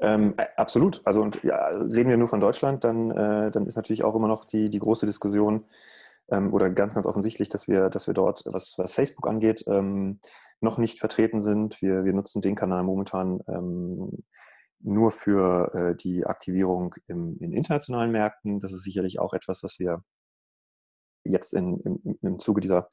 Ähm, 0.00 0.34
absolut. 0.56 1.00
Also 1.04 1.22
und 1.22 1.42
ja, 1.42 1.68
reden 1.68 2.08
wir 2.08 2.16
nur 2.16 2.28
von 2.28 2.40
Deutschland, 2.40 2.84
dann, 2.84 3.10
äh, 3.10 3.50
dann 3.50 3.66
ist 3.66 3.76
natürlich 3.76 4.04
auch 4.04 4.14
immer 4.14 4.28
noch 4.28 4.44
die, 4.44 4.70
die 4.70 4.78
große 4.78 5.06
Diskussion 5.06 5.64
ähm, 6.30 6.52
oder 6.52 6.70
ganz, 6.70 6.94
ganz 6.94 7.06
offensichtlich, 7.06 7.48
dass 7.48 7.66
wir, 7.66 7.90
dass 7.90 8.06
wir 8.06 8.14
dort, 8.14 8.44
was, 8.46 8.74
was 8.78 8.92
Facebook 8.92 9.26
angeht, 9.26 9.64
ähm, 9.66 10.20
noch 10.60 10.78
nicht 10.78 11.00
vertreten 11.00 11.40
sind. 11.40 11.82
Wir, 11.82 12.04
wir 12.04 12.12
nutzen 12.12 12.42
den 12.42 12.54
Kanal 12.54 12.84
momentan 12.84 13.40
ähm, 13.48 14.24
nur 14.80 15.10
für 15.10 15.74
äh, 15.74 15.96
die 15.96 16.24
Aktivierung 16.26 16.94
im, 17.08 17.36
in 17.40 17.52
internationalen 17.52 18.12
Märkten. 18.12 18.60
Das 18.60 18.72
ist 18.72 18.84
sicherlich 18.84 19.18
auch 19.18 19.34
etwas, 19.34 19.62
was 19.64 19.78
wir 19.78 20.04
jetzt 21.24 21.52
in, 21.54 21.80
im, 21.80 22.18
im 22.22 22.38
Zuge 22.38 22.60
dieser 22.60 22.88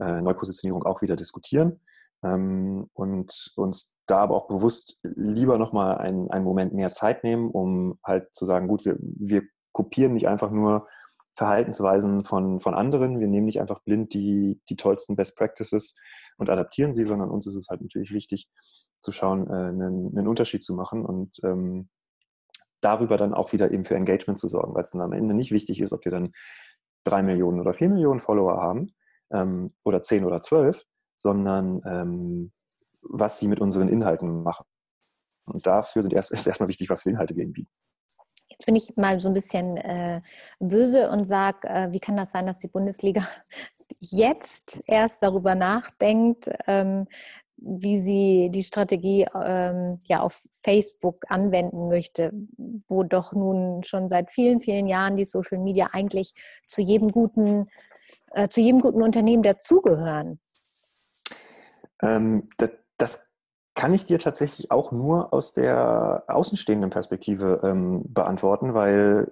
äh, 0.00 0.20
Neupositionierung 0.20 0.84
auch 0.84 1.02
wieder 1.02 1.14
diskutieren 1.14 1.80
ähm, 2.22 2.88
und 2.92 3.52
uns 3.56 3.96
da 4.06 4.18
aber 4.18 4.36
auch 4.36 4.48
bewusst 4.48 5.00
lieber 5.02 5.58
nochmal 5.58 5.98
einen, 5.98 6.30
einen 6.30 6.44
Moment 6.44 6.74
mehr 6.74 6.92
Zeit 6.92 7.24
nehmen, 7.24 7.50
um 7.50 7.98
halt 8.04 8.34
zu 8.34 8.44
sagen, 8.44 8.68
gut, 8.68 8.84
wir, 8.84 8.96
wir 9.00 9.42
kopieren 9.72 10.14
nicht 10.14 10.28
einfach 10.28 10.50
nur 10.50 10.88
Verhaltensweisen 11.36 12.24
von, 12.24 12.60
von 12.60 12.74
anderen, 12.74 13.20
wir 13.20 13.28
nehmen 13.28 13.46
nicht 13.46 13.60
einfach 13.60 13.82
blind 13.82 14.12
die, 14.12 14.60
die 14.68 14.76
tollsten 14.76 15.16
Best 15.16 15.36
Practices 15.36 15.94
und 16.36 16.50
adaptieren 16.50 16.92
sie, 16.92 17.06
sondern 17.06 17.30
uns 17.30 17.46
ist 17.46 17.54
es 17.54 17.68
halt 17.68 17.80
natürlich 17.80 18.12
wichtig, 18.12 18.48
zu 19.00 19.12
schauen, 19.12 19.46
äh, 19.48 19.52
einen, 19.52 20.16
einen, 20.16 20.28
Unterschied 20.28 20.64
zu 20.64 20.74
machen 20.74 21.06
und 21.06 21.38
ähm, 21.44 21.88
darüber 22.82 23.16
dann 23.16 23.32
auch 23.32 23.52
wieder 23.52 23.70
eben 23.70 23.84
für 23.84 23.94
Engagement 23.94 24.38
zu 24.38 24.48
sorgen, 24.48 24.74
weil 24.74 24.82
es 24.82 24.90
dann 24.90 25.00
am 25.00 25.12
Ende 25.12 25.34
nicht 25.34 25.52
wichtig 25.52 25.80
ist, 25.80 25.92
ob 25.92 26.04
wir 26.04 26.12
dann 26.12 26.32
drei 27.04 27.22
Millionen 27.22 27.60
oder 27.60 27.72
vier 27.72 27.88
Millionen 27.88 28.20
Follower 28.20 28.60
haben 28.60 28.92
ähm, 29.32 29.72
oder 29.84 30.02
zehn 30.02 30.24
oder 30.24 30.42
zwölf, 30.42 30.84
sondern 31.20 31.82
ähm, 31.84 32.52
was 33.02 33.38
sie 33.38 33.48
mit 33.48 33.60
unseren 33.60 33.88
Inhalten 33.88 34.42
machen. 34.42 34.64
Und 35.44 35.66
dafür 35.66 36.02
sind 36.02 36.12
erst, 36.12 36.30
ist 36.32 36.46
erstmal 36.46 36.68
wichtig, 36.68 36.90
was 36.90 37.02
für 37.02 37.10
Inhalte 37.10 37.36
wir 37.36 37.44
ihnen 37.44 37.52
bieten. 37.52 37.70
Jetzt 38.48 38.66
bin 38.66 38.76
ich 38.76 38.94
mal 38.96 39.18
so 39.20 39.28
ein 39.28 39.34
bisschen 39.34 39.78
äh, 39.78 40.20
böse 40.58 41.10
und 41.10 41.26
sage, 41.28 41.66
äh, 41.68 41.92
wie 41.92 42.00
kann 42.00 42.16
das 42.16 42.30
sein, 42.30 42.46
dass 42.46 42.58
die 42.58 42.68
Bundesliga 42.68 43.26
jetzt 44.00 44.80
erst 44.86 45.22
darüber 45.22 45.54
nachdenkt, 45.54 46.50
ähm, 46.66 47.06
wie 47.56 48.00
sie 48.00 48.50
die 48.50 48.62
Strategie 48.62 49.26
ähm, 49.34 49.98
ja 50.04 50.20
auf 50.20 50.42
Facebook 50.62 51.16
anwenden 51.28 51.88
möchte, 51.88 52.32
wo 52.88 53.02
doch 53.02 53.32
nun 53.32 53.84
schon 53.84 54.08
seit 54.08 54.30
vielen, 54.30 54.60
vielen 54.60 54.86
Jahren 54.86 55.16
die 55.16 55.26
Social 55.26 55.58
Media 55.58 55.88
eigentlich 55.92 56.32
zu 56.68 56.80
jedem 56.80 57.08
guten, 57.08 57.68
äh, 58.32 58.48
zu 58.48 58.60
jedem 58.60 58.80
guten 58.80 59.02
Unternehmen 59.02 59.42
dazugehören. 59.42 60.38
Ähm, 62.02 62.48
das, 62.56 62.70
das, 62.98 63.30
kann 63.74 63.94
ich 63.94 64.04
dir 64.04 64.18
tatsächlich 64.18 64.70
auch 64.70 64.92
nur 64.92 65.32
aus 65.32 65.54
der 65.54 66.24
außenstehenden 66.26 66.90
Perspektive 66.90 67.60
ähm, 67.62 68.02
beantworten, 68.12 68.74
weil 68.74 69.30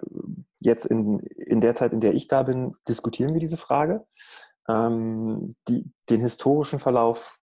jetzt 0.59 0.85
in, 0.85 1.19
in 1.19 1.61
der 1.61 1.75
Zeit, 1.75 1.93
in 1.93 1.99
der 1.99 2.13
ich 2.13 2.27
da 2.27 2.41
bin, 2.43 2.75
diskutieren 2.87 3.33
wir 3.33 3.41
diese 3.41 3.57
Frage. 3.57 4.07
Ähm, 4.67 5.53
die, 5.67 5.91
den 6.09 6.21
historischen 6.21 6.79
Verlauf 6.79 7.37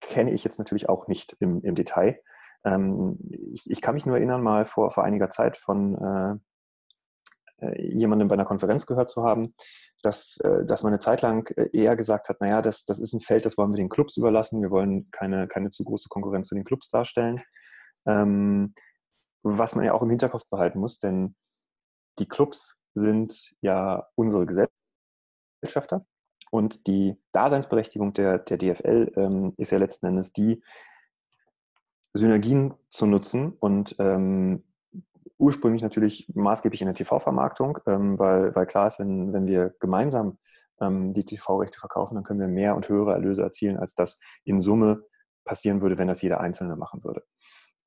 kenne 0.00 0.32
ich 0.32 0.44
jetzt 0.44 0.58
natürlich 0.58 0.88
auch 0.88 1.08
nicht 1.08 1.36
im, 1.40 1.62
im 1.62 1.74
Detail. 1.74 2.20
Ähm, 2.62 3.18
ich, 3.52 3.68
ich, 3.70 3.80
kann 3.80 3.94
mich 3.94 4.06
nur 4.06 4.16
erinnern, 4.16 4.42
mal 4.42 4.64
vor, 4.64 4.90
vor 4.90 5.04
einiger 5.04 5.28
Zeit 5.28 5.56
von 5.56 5.94
äh, 5.94 6.36
jemandem 7.78 8.28
bei 8.28 8.34
einer 8.34 8.44
Konferenz 8.44 8.86
gehört 8.86 9.10
zu 9.10 9.22
haben, 9.22 9.54
dass, 10.02 10.38
äh, 10.38 10.64
dass 10.64 10.82
man 10.82 10.92
eine 10.92 11.00
Zeit 11.00 11.22
lang 11.22 11.50
äh, 11.56 11.68
eher 11.72 11.96
gesagt 11.96 12.28
hat, 12.28 12.40
naja, 12.40 12.62
das, 12.62 12.84
das 12.84 12.98
ist 12.98 13.12
ein 13.12 13.20
Feld, 13.20 13.44
das 13.46 13.58
wollen 13.58 13.70
wir 13.70 13.76
den 13.76 13.88
Clubs 13.88 14.16
überlassen, 14.16 14.62
wir 14.62 14.70
wollen 14.70 15.10
keine, 15.10 15.48
keine 15.48 15.70
zu 15.70 15.84
große 15.84 16.08
Konkurrenz 16.08 16.48
zu 16.48 16.54
den 16.54 16.64
Clubs 16.64 16.90
darstellen. 16.90 17.42
Ähm, 18.06 18.74
was 19.42 19.74
man 19.74 19.84
ja 19.84 19.92
auch 19.92 20.02
im 20.02 20.10
Hinterkopf 20.10 20.48
behalten 20.50 20.78
muss, 20.78 20.98
denn 20.98 21.34
die 22.18 22.28
Clubs 22.28 22.84
sind 22.94 23.54
ja 23.60 24.06
unsere 24.14 24.46
Gesellschafter 24.46 26.04
und 26.50 26.86
die 26.86 27.16
Daseinsberechtigung 27.32 28.12
der, 28.12 28.38
der 28.38 28.58
DFL 28.58 29.12
ähm, 29.16 29.52
ist 29.56 29.70
ja 29.70 29.78
letzten 29.78 30.06
Endes 30.06 30.32
die, 30.32 30.62
Synergien 32.12 32.74
zu 32.90 33.06
nutzen 33.06 33.52
und 33.60 33.94
ähm, 33.98 34.64
ursprünglich 35.40 35.82
natürlich 35.82 36.30
maßgeblich 36.34 36.80
in 36.82 36.86
der 36.86 36.94
TV-Vermarktung, 36.94 37.78
ähm, 37.86 38.18
weil, 38.18 38.54
weil 38.54 38.66
klar 38.66 38.86
ist, 38.86 38.98
wenn, 38.98 39.32
wenn 39.32 39.46
wir 39.46 39.74
gemeinsam 39.80 40.38
ähm, 40.80 41.12
die 41.12 41.24
TV-Rechte 41.24 41.78
verkaufen, 41.78 42.14
dann 42.14 42.24
können 42.24 42.40
wir 42.40 42.48
mehr 42.48 42.76
und 42.76 42.88
höhere 42.88 43.12
Erlöse 43.12 43.42
erzielen, 43.42 43.78
als 43.78 43.94
das 43.94 44.18
in 44.44 44.60
Summe 44.60 45.04
passieren 45.44 45.80
würde, 45.80 45.98
wenn 45.98 46.08
das 46.08 46.22
jeder 46.22 46.40
Einzelne 46.40 46.76
machen 46.76 47.02
würde. 47.02 47.24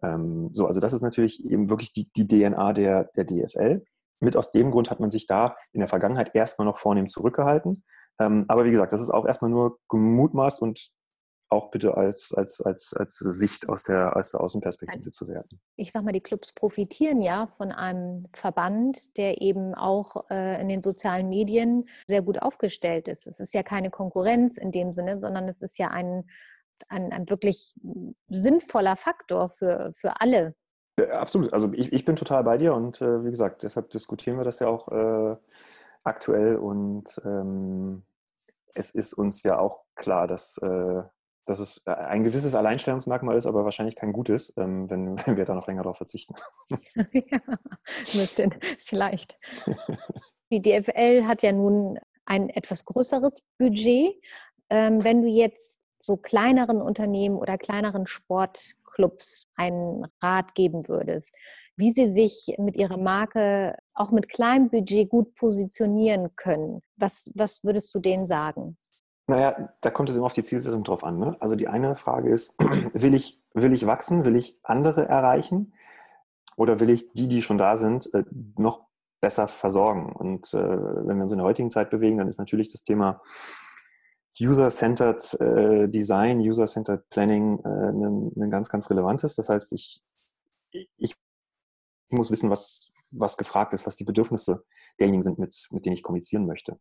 Ähm, 0.01 0.49
so, 0.53 0.67
also 0.67 0.79
das 0.79 0.93
ist 0.93 1.01
natürlich 1.01 1.45
eben 1.45 1.69
wirklich 1.69 1.93
die, 1.93 2.11
die 2.13 2.27
DNA 2.27 2.73
der, 2.73 3.05
der 3.15 3.25
DFL. 3.25 3.83
Mit 4.19 4.37
aus 4.37 4.51
dem 4.51 4.71
Grund 4.71 4.89
hat 4.89 4.99
man 4.99 5.09
sich 5.09 5.27
da 5.27 5.55
in 5.71 5.79
der 5.79 5.87
Vergangenheit 5.87 6.35
erstmal 6.35 6.65
noch 6.65 6.77
vornehm 6.77 7.09
zurückgehalten. 7.09 7.83
Ähm, 8.19 8.45
aber 8.47 8.65
wie 8.65 8.71
gesagt, 8.71 8.93
das 8.93 9.01
ist 9.01 9.09
auch 9.09 9.25
erstmal 9.25 9.51
nur 9.51 9.79
gemutmaßt 9.89 10.61
und 10.61 10.89
auch 11.53 11.71
bitte 11.71 11.95
als, 11.95 12.33
als, 12.33 12.61
als, 12.61 12.93
als 12.93 13.17
Sicht 13.17 13.69
aus 13.69 13.83
der, 13.83 14.15
aus 14.15 14.31
der 14.31 14.41
Außenperspektive 14.41 15.11
zu 15.11 15.27
werten. 15.27 15.59
Ich 15.75 15.91
sage 15.91 16.05
mal, 16.05 16.11
die 16.11 16.19
Clubs 16.19 16.53
profitieren 16.53 17.21
ja 17.21 17.47
von 17.57 17.71
einem 17.71 18.25
Verband, 18.33 19.17
der 19.17 19.41
eben 19.41 19.73
auch 19.75 20.29
äh, 20.29 20.61
in 20.61 20.67
den 20.67 20.81
sozialen 20.81 21.29
Medien 21.29 21.85
sehr 22.07 22.21
gut 22.21 22.41
aufgestellt 22.41 23.07
ist. 23.07 23.27
Es 23.27 23.39
ist 23.39 23.53
ja 23.53 23.63
keine 23.63 23.89
Konkurrenz 23.89 24.57
in 24.57 24.71
dem 24.71 24.93
Sinne, 24.93 25.17
sondern 25.17 25.47
es 25.47 25.61
ist 25.61 25.77
ja 25.77 25.89
ein, 25.89 26.25
ein, 26.89 27.11
ein 27.13 27.29
wirklich 27.29 27.75
sinnvoller 28.29 28.95
Faktor 28.95 29.49
für, 29.49 29.93
für 29.95 30.19
alle. 30.19 30.53
Ja, 30.97 31.19
absolut. 31.19 31.53
Also 31.53 31.71
ich, 31.73 31.93
ich 31.93 32.05
bin 32.05 32.15
total 32.15 32.43
bei 32.43 32.57
dir 32.57 32.73
und 32.73 33.01
äh, 33.01 33.23
wie 33.23 33.29
gesagt, 33.29 33.63
deshalb 33.63 33.89
diskutieren 33.91 34.37
wir 34.37 34.43
das 34.43 34.59
ja 34.59 34.67
auch. 34.67 34.87
Äh, 34.89 35.37
aktuell 36.03 36.57
und 36.57 37.19
ähm, 37.25 38.03
es 38.73 38.91
ist 38.91 39.13
uns 39.13 39.43
ja 39.43 39.57
auch 39.57 39.83
klar, 39.95 40.27
dass, 40.27 40.57
äh, 40.57 41.03
dass 41.45 41.59
es 41.59 41.85
ein 41.87 42.23
gewisses 42.23 42.55
Alleinstellungsmerkmal 42.55 43.37
ist, 43.37 43.45
aber 43.45 43.63
wahrscheinlich 43.63 43.95
kein 43.95 44.13
gutes, 44.13 44.55
ähm, 44.57 44.89
wenn, 44.89 45.17
wenn 45.25 45.37
wir 45.37 45.45
da 45.45 45.55
noch 45.55 45.67
länger 45.67 45.83
darauf 45.83 45.97
verzichten. 45.97 46.35
ja, 46.95 47.39
bisschen, 48.11 48.53
vielleicht. 48.79 49.35
Die 50.51 50.61
DFL 50.61 51.25
hat 51.25 51.41
ja 51.41 51.51
nun 51.51 51.99
ein 52.25 52.49
etwas 52.49 52.85
größeres 52.85 53.43
Budget. 53.57 54.13
Ähm, 54.69 55.03
wenn 55.03 55.21
du 55.21 55.27
jetzt 55.27 55.79
so 55.99 56.17
kleineren 56.17 56.81
Unternehmen 56.81 57.37
oder 57.37 57.57
kleineren 57.57 58.07
Sportclubs 58.07 59.49
einen 59.55 60.05
Rat 60.21 60.53
geben 60.53 60.87
würdest, 60.87 61.35
wie 61.75 61.91
sie 61.91 62.11
sich 62.11 62.53
mit 62.57 62.75
ihrer 62.75 62.97
Marke 62.97 63.75
auch 63.95 64.11
mit 64.11 64.29
kleinem 64.29 64.69
Budget 64.69 65.09
gut 65.09 65.33
positionieren 65.35 66.29
können. 66.35 66.81
Was, 66.97 67.31
was 67.33 67.63
würdest 67.63 67.93
du 67.95 67.99
denen 67.99 68.25
sagen? 68.25 68.77
Naja, 69.27 69.73
da 69.81 69.89
kommt 69.89 70.09
es 70.09 70.15
immer 70.15 70.25
auf 70.25 70.33
die 70.33 70.43
Zielsetzung 70.43 70.83
drauf 70.83 71.03
an. 71.03 71.17
Ne? 71.17 71.37
Also 71.39 71.55
die 71.55 71.67
eine 71.67 71.95
Frage 71.95 72.29
ist, 72.29 72.59
will 72.93 73.13
ich, 73.13 73.41
will 73.53 73.73
ich 73.73 73.85
wachsen, 73.85 74.25
will 74.25 74.35
ich 74.35 74.59
andere 74.63 75.07
erreichen 75.07 75.73
oder 76.57 76.79
will 76.79 76.89
ich 76.89 77.11
die, 77.13 77.27
die 77.27 77.41
schon 77.41 77.57
da 77.57 77.77
sind, 77.77 78.13
äh, 78.13 78.23
noch 78.57 78.85
besser 79.21 79.47
versorgen? 79.47 80.11
Und 80.11 80.53
äh, 80.53 80.57
wenn 80.57 81.17
wir 81.17 81.23
uns 81.23 81.31
in 81.31 81.37
der 81.37 81.47
heutigen 81.47 81.71
Zeit 81.71 81.89
bewegen, 81.89 82.17
dann 82.17 82.27
ist 82.27 82.39
natürlich 82.39 82.71
das 82.71 82.83
Thema 82.83 83.21
User-Centered 84.41 85.39
äh, 85.39 85.87
Design, 85.87 86.39
User-Centered 86.39 87.07
Planning 87.09 87.59
äh, 87.63 87.69
ein, 87.69 88.31
ein, 88.35 88.51
ganz, 88.51 88.69
ganz 88.69 88.89
relevantes. 88.89 89.35
Das 89.35 89.47
heißt, 89.47 89.71
ich, 89.73 90.01
ich 90.97 91.15
muss 92.09 92.31
wissen, 92.31 92.49
was, 92.49 92.91
was 93.11 93.37
gefragt 93.37 93.73
ist, 93.73 93.85
was 93.85 93.95
die 93.95 94.03
Bedürfnisse 94.03 94.65
derjenigen 94.99 95.23
sind, 95.23 95.39
mit, 95.39 95.67
mit 95.71 95.85
denen 95.85 95.95
ich 95.95 96.03
kommunizieren 96.03 96.45
möchte. 96.45 96.79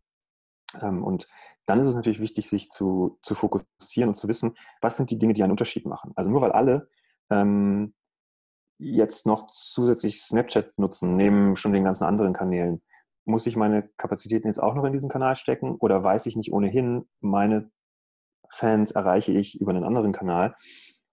Ähm, 0.81 1.03
und 1.05 1.29
dann 1.67 1.79
ist 1.79 1.87
es 1.87 1.95
natürlich 1.95 2.21
wichtig, 2.21 2.49
sich 2.49 2.71
zu, 2.71 3.19
zu 3.23 3.35
fokussieren 3.35 4.09
und 4.09 4.15
zu 4.15 4.29
wissen, 4.29 4.55
was 4.81 4.97
sind 4.97 5.11
die 5.11 5.19
Dinge, 5.19 5.35
die 5.35 5.43
einen 5.43 5.53
Unterschied 5.53 5.87
machen. 5.87 6.13
Also 6.17 6.31
nur 6.31 6.41
weil 6.41 6.53
alle 6.53 6.89
ähm, 7.31 7.95
jetzt 8.79 9.27
noch 9.27 9.51
zusätzlich 9.53 10.21
Snapchat 10.21 10.79
nutzen, 10.79 11.17
neben 11.17 11.57
schon 11.57 11.73
den 11.73 11.85
ganzen 11.85 12.05
anderen 12.05 12.33
Kanälen, 12.33 12.83
muss 13.25 13.47
ich 13.47 13.57
meine 13.57 13.89
Kapazitäten 13.97 14.49
jetzt 14.49 14.61
auch 14.61 14.75
noch 14.75 14.85
in 14.85 14.93
diesen 14.93 15.09
Kanal 15.09 15.37
stecken 15.37 15.77
oder 15.77 16.03
weiß 16.03 16.27
ich 16.27 16.37
nicht 16.37 16.53
ohnehin, 16.53 17.09
meine 17.21 17.71
Fans 18.51 18.91
erreiche 18.91 19.33
ich 19.33 19.61
über 19.61 19.71
einen 19.71 19.85
anderen 19.85 20.13
Kanal 20.13 20.57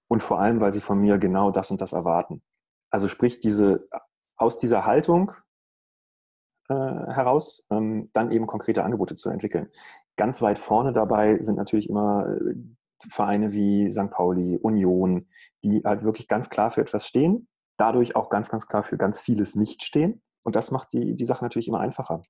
und 0.08 0.24
vor 0.24 0.39
allem, 0.39 0.60
weil 0.60 0.74
sie 0.74 0.82
von 0.82 1.00
mir 1.00 1.19
genau 1.19 1.52
das 1.52 1.69
und 1.69 1.82
das 1.82 1.93
erwarten. 1.93 2.41
Also 2.89 3.08
sprich, 3.08 3.39
diese 3.39 3.88
aus 4.36 4.58
dieser 4.58 4.86
Haltung 4.86 5.32
äh, 6.69 6.73
heraus 6.73 7.67
ähm, 7.71 8.10
dann 8.13 8.32
eben 8.32 8.47
konkrete 8.47 8.84
Angebote 8.84 9.15
zu 9.15 9.29
entwickeln. 9.29 9.69
Ganz 10.15 10.41
weit 10.41 10.60
vorne 10.60 10.93
dabei 10.93 11.41
sind 11.41 11.55
natürlich 11.55 11.89
immer 11.89 12.27
äh, 12.27 12.53
Vereine 13.10 13.53
wie 13.53 13.89
St. 13.89 14.12
Pauli, 14.12 14.58
Union, 14.58 15.27
die 15.63 15.82
halt 15.84 16.03
wirklich 16.03 16.27
ganz 16.27 16.49
klar 16.49 16.71
für 16.71 16.82
etwas 16.82 17.08
stehen, 17.08 17.47
dadurch 17.77 18.15
auch 18.15 18.29
ganz, 18.29 18.49
ganz 18.49 18.67
klar 18.67 18.84
für 18.84 18.97
ganz 18.97 19.19
vieles 19.19 19.55
nicht 19.55 19.84
stehen. 19.84 20.21
Und 20.43 20.55
das 20.55 20.71
macht 20.71 20.93
die, 20.93 21.15
die 21.15 21.25
Sache 21.25 21.43
natürlich 21.43 21.67
immer 21.67 21.79
einfacher. 21.79 22.23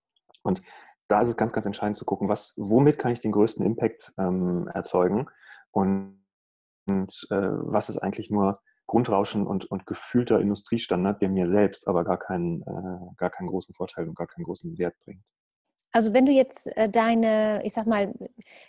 Und 0.43 0.62
da 1.08 1.21
ist 1.21 1.30
es 1.30 1.38
ganz, 1.38 1.54
ganz 1.54 1.65
entscheidend 1.65 1.97
zu 1.97 2.06
gucken, 2.06 2.30
was, 2.30 2.54
womit 2.58 2.99
kann 2.99 3.12
ich 3.12 3.19
den 3.19 3.32
größten 3.32 3.65
Impact 3.65 4.13
ähm, 4.17 4.69
erzeugen 4.73 5.28
und, 5.71 6.23
und 6.88 7.28
äh, 7.32 7.36
was 7.36 7.89
ist 7.89 7.97
eigentlich 7.97 8.30
nur 8.30 8.62
Grundrauschen 8.89 9.45
und, 9.45 9.65
und 9.65 9.86
gefühlter 9.86 10.41
Industriestandard, 10.41 11.21
der 11.21 11.30
mir 11.30 11.47
selbst 11.47 11.88
aber 11.88 12.04
gar 12.04 12.17
keinen, 12.17 12.63
äh, 12.63 13.15
gar 13.17 13.30
keinen 13.30 13.47
großen 13.47 13.73
Vorteil 13.75 14.10
und 14.10 14.15
gar 14.15 14.28
keinen 14.28 14.43
großen 14.43 14.78
Wert 14.80 14.95
bringt. 15.06 15.23
Also 15.91 16.13
wenn 16.13 16.25
du 16.25 16.32
jetzt 16.32 16.67
äh, 16.75 16.89
deine, 16.89 17.62
ich 17.63 17.73
sag 17.73 17.86
mal, 17.86 18.13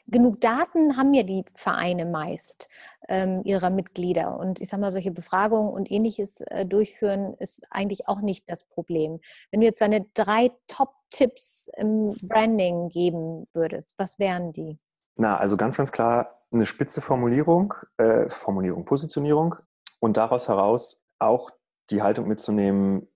genug 0.06 0.40
Daten 0.40 0.96
haben 0.96 1.14
ja 1.14 1.22
die 1.22 1.44
Vereine 1.54 2.04
meist 2.04 2.68
ähm, 3.08 3.40
ihrer 3.44 3.70
Mitglieder 3.70 4.38
und 4.38 4.60
ich 4.60 4.68
sag 4.68 4.80
mal, 4.80 4.92
solche 4.92 5.10
Befragungen 5.10 5.72
und 5.72 5.90
ähnliches 5.90 6.42
äh, 6.42 6.66
durchführen 6.66 7.34
ist 7.38 7.66
eigentlich 7.70 8.06
auch 8.06 8.20
nicht 8.20 8.48
das 8.48 8.64
Problem. 8.64 9.20
Wenn 9.50 9.60
du 9.60 9.66
jetzt 9.66 9.80
deine 9.80 10.06
drei 10.12 10.50
Top-Tipps 10.68 11.70
im 11.76 12.14
Branding 12.22 12.90
geben 12.90 13.46
würdest, 13.54 13.94
was 13.98 14.18
wären 14.18 14.52
die? 14.52 14.76
Na, 15.16 15.38
also 15.38 15.56
ganz, 15.56 15.78
ganz 15.78 15.92
klar 15.92 16.40
eine 16.52 16.66
spitze 16.66 17.00
Formulierung, 17.00 17.74
äh, 17.98 18.28
Formulierung, 18.28 18.84
Positionierung, 18.84 19.56
und 20.00 20.16
daraus 20.16 20.48
heraus 20.48 21.06
auch 21.18 21.50
die 21.90 22.02
Haltung 22.02 22.26
mitzunehmen, 22.26 23.08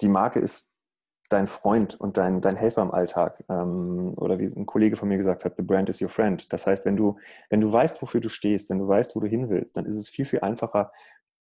die 0.00 0.08
Marke 0.08 0.38
ist 0.38 0.76
dein 1.30 1.46
Freund 1.46 1.98
und 1.98 2.16
dein, 2.16 2.40
dein 2.40 2.56
Helfer 2.56 2.82
im 2.82 2.90
Alltag. 2.90 3.44
Ähm, 3.48 4.14
oder 4.16 4.38
wie 4.38 4.46
ein 4.46 4.66
Kollege 4.66 4.96
von 4.96 5.08
mir 5.08 5.16
gesagt 5.16 5.44
hat, 5.44 5.56
the 5.56 5.62
brand 5.62 5.88
is 5.88 6.02
your 6.02 6.08
friend. 6.08 6.52
Das 6.52 6.66
heißt, 6.66 6.84
wenn 6.84 6.96
du, 6.96 7.18
wenn 7.48 7.60
du 7.60 7.72
weißt, 7.72 8.02
wofür 8.02 8.20
du 8.20 8.28
stehst, 8.28 8.68
wenn 8.68 8.78
du 8.78 8.88
weißt, 8.88 9.14
wo 9.14 9.20
du 9.20 9.28
hin 9.28 9.48
willst, 9.48 9.76
dann 9.76 9.86
ist 9.86 9.96
es 9.96 10.08
viel, 10.08 10.26
viel 10.26 10.40
einfacher, 10.40 10.92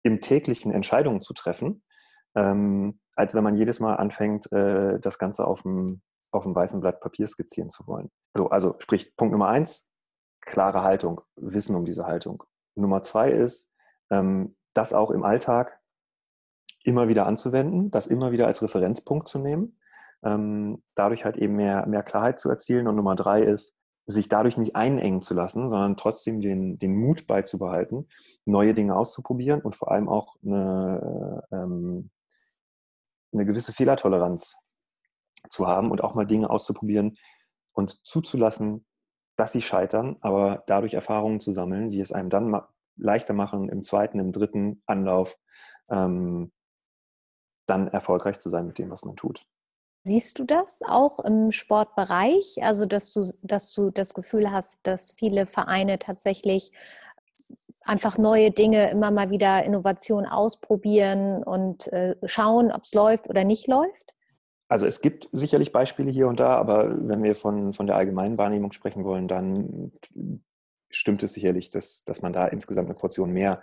im 0.03 0.21
täglichen 0.21 0.73
Entscheidungen 0.73 1.21
zu 1.21 1.33
treffen, 1.33 1.83
ähm, 2.35 2.99
als 3.15 3.33
wenn 3.33 3.43
man 3.43 3.55
jedes 3.55 3.79
Mal 3.79 3.95
anfängt, 3.95 4.51
äh, 4.51 4.99
das 4.99 5.17
Ganze 5.17 5.45
auf 5.45 5.63
dem, 5.63 6.01
auf 6.31 6.43
dem 6.43 6.55
weißen 6.55 6.79
Blatt 6.81 6.99
Papier 6.99 7.27
skizzieren 7.27 7.69
zu 7.69 7.87
wollen. 7.87 8.09
So, 8.35 8.49
also 8.49 8.75
sprich, 8.79 9.15
Punkt 9.15 9.31
Nummer 9.31 9.47
eins, 9.47 9.89
klare 10.41 10.83
Haltung, 10.83 11.21
Wissen 11.35 11.75
um 11.75 11.85
diese 11.85 12.05
Haltung. 12.05 12.43
Nummer 12.75 13.03
zwei 13.03 13.31
ist, 13.31 13.71
das 14.73 14.93
auch 14.93 15.11
im 15.11 15.23
Alltag 15.23 15.79
immer 16.83 17.07
wieder 17.07 17.25
anzuwenden, 17.25 17.91
das 17.91 18.07
immer 18.07 18.31
wieder 18.31 18.47
als 18.47 18.61
Referenzpunkt 18.61 19.27
zu 19.27 19.39
nehmen, 19.39 19.77
ähm, 20.23 20.81
dadurch 20.95 21.25
halt 21.25 21.37
eben 21.37 21.55
mehr, 21.55 21.85
mehr 21.85 22.03
Klarheit 22.03 22.39
zu 22.39 22.49
erzielen. 22.49 22.87
Und 22.87 22.95
Nummer 22.95 23.15
drei 23.15 23.43
ist, 23.43 23.75
sich 24.05 24.27
dadurch 24.27 24.57
nicht 24.57 24.75
einengen 24.75 25.21
zu 25.21 25.33
lassen, 25.33 25.69
sondern 25.69 25.95
trotzdem 25.95 26.41
den, 26.41 26.79
den 26.79 26.95
Mut 26.95 27.27
beizubehalten, 27.27 28.07
neue 28.45 28.73
Dinge 28.73 28.95
auszuprobieren 28.95 29.61
und 29.61 29.75
vor 29.75 29.91
allem 29.91 30.09
auch 30.09 30.35
eine, 30.43 31.43
ähm, 31.51 32.09
eine 33.31 33.45
gewisse 33.45 33.71
Fehlertoleranz 33.71 34.57
zu 35.47 35.67
haben 35.67 35.91
und 35.91 36.03
auch 36.03 36.15
mal 36.15 36.25
Dinge 36.25 36.49
auszuprobieren 36.49 37.17
und 37.73 38.03
zuzulassen, 38.03 38.85
dass 39.35 39.51
sie 39.51 39.61
scheitern, 39.61 40.17
aber 40.21 40.63
dadurch 40.65 40.95
Erfahrungen 40.95 41.39
zu 41.39 41.51
sammeln, 41.51 41.91
die 41.91 42.01
es 42.01 42.11
einem 42.11 42.29
dann 42.29 42.49
leichter 42.99 43.33
machen, 43.33 43.69
im 43.69 43.83
zweiten, 43.83 44.19
im 44.19 44.31
dritten 44.31 44.81
Anlauf 44.85 45.37
ähm, 45.89 46.51
dann 47.65 47.87
erfolgreich 47.87 48.39
zu 48.39 48.49
sein 48.49 48.65
mit 48.65 48.77
dem, 48.79 48.89
was 48.89 49.03
man 49.03 49.15
tut. 49.15 49.45
Siehst 50.03 50.39
du 50.39 50.45
das 50.45 50.81
auch 50.87 51.19
im 51.19 51.51
Sportbereich? 51.51 52.59
Also, 52.61 52.85
dass 52.85 53.11
du, 53.11 53.31
dass 53.41 53.73
du 53.73 53.91
das 53.91 54.13
Gefühl 54.13 54.51
hast, 54.51 54.79
dass 54.83 55.13
viele 55.13 55.45
Vereine 55.45 55.99
tatsächlich 55.99 56.71
einfach 57.83 58.17
neue 58.17 58.51
Dinge 58.51 58.89
immer 58.91 59.11
mal 59.11 59.29
wieder 59.29 59.63
Innovation 59.63 60.25
ausprobieren 60.25 61.43
und 61.43 61.91
äh, 61.91 62.15
schauen, 62.25 62.71
ob 62.71 62.83
es 62.83 62.93
läuft 62.93 63.29
oder 63.29 63.43
nicht 63.43 63.67
läuft? 63.67 64.11
Also 64.67 64.85
es 64.85 65.01
gibt 65.01 65.27
sicherlich 65.31 65.71
Beispiele 65.71 66.11
hier 66.11 66.27
und 66.27 66.39
da, 66.39 66.55
aber 66.55 66.95
wenn 67.07 67.23
wir 67.23 67.35
von, 67.35 67.73
von 67.73 67.87
der 67.87 67.95
allgemeinen 67.95 68.37
Wahrnehmung 68.37 68.71
sprechen 68.71 69.03
wollen, 69.03 69.27
dann 69.27 69.91
stimmt 70.89 71.23
es 71.23 71.33
sicherlich, 71.33 71.69
dass, 71.69 72.03
dass 72.03 72.21
man 72.21 72.33
da 72.33 72.47
insgesamt 72.47 72.87
eine 72.87 72.97
Portion 72.97 73.31
mehr 73.31 73.61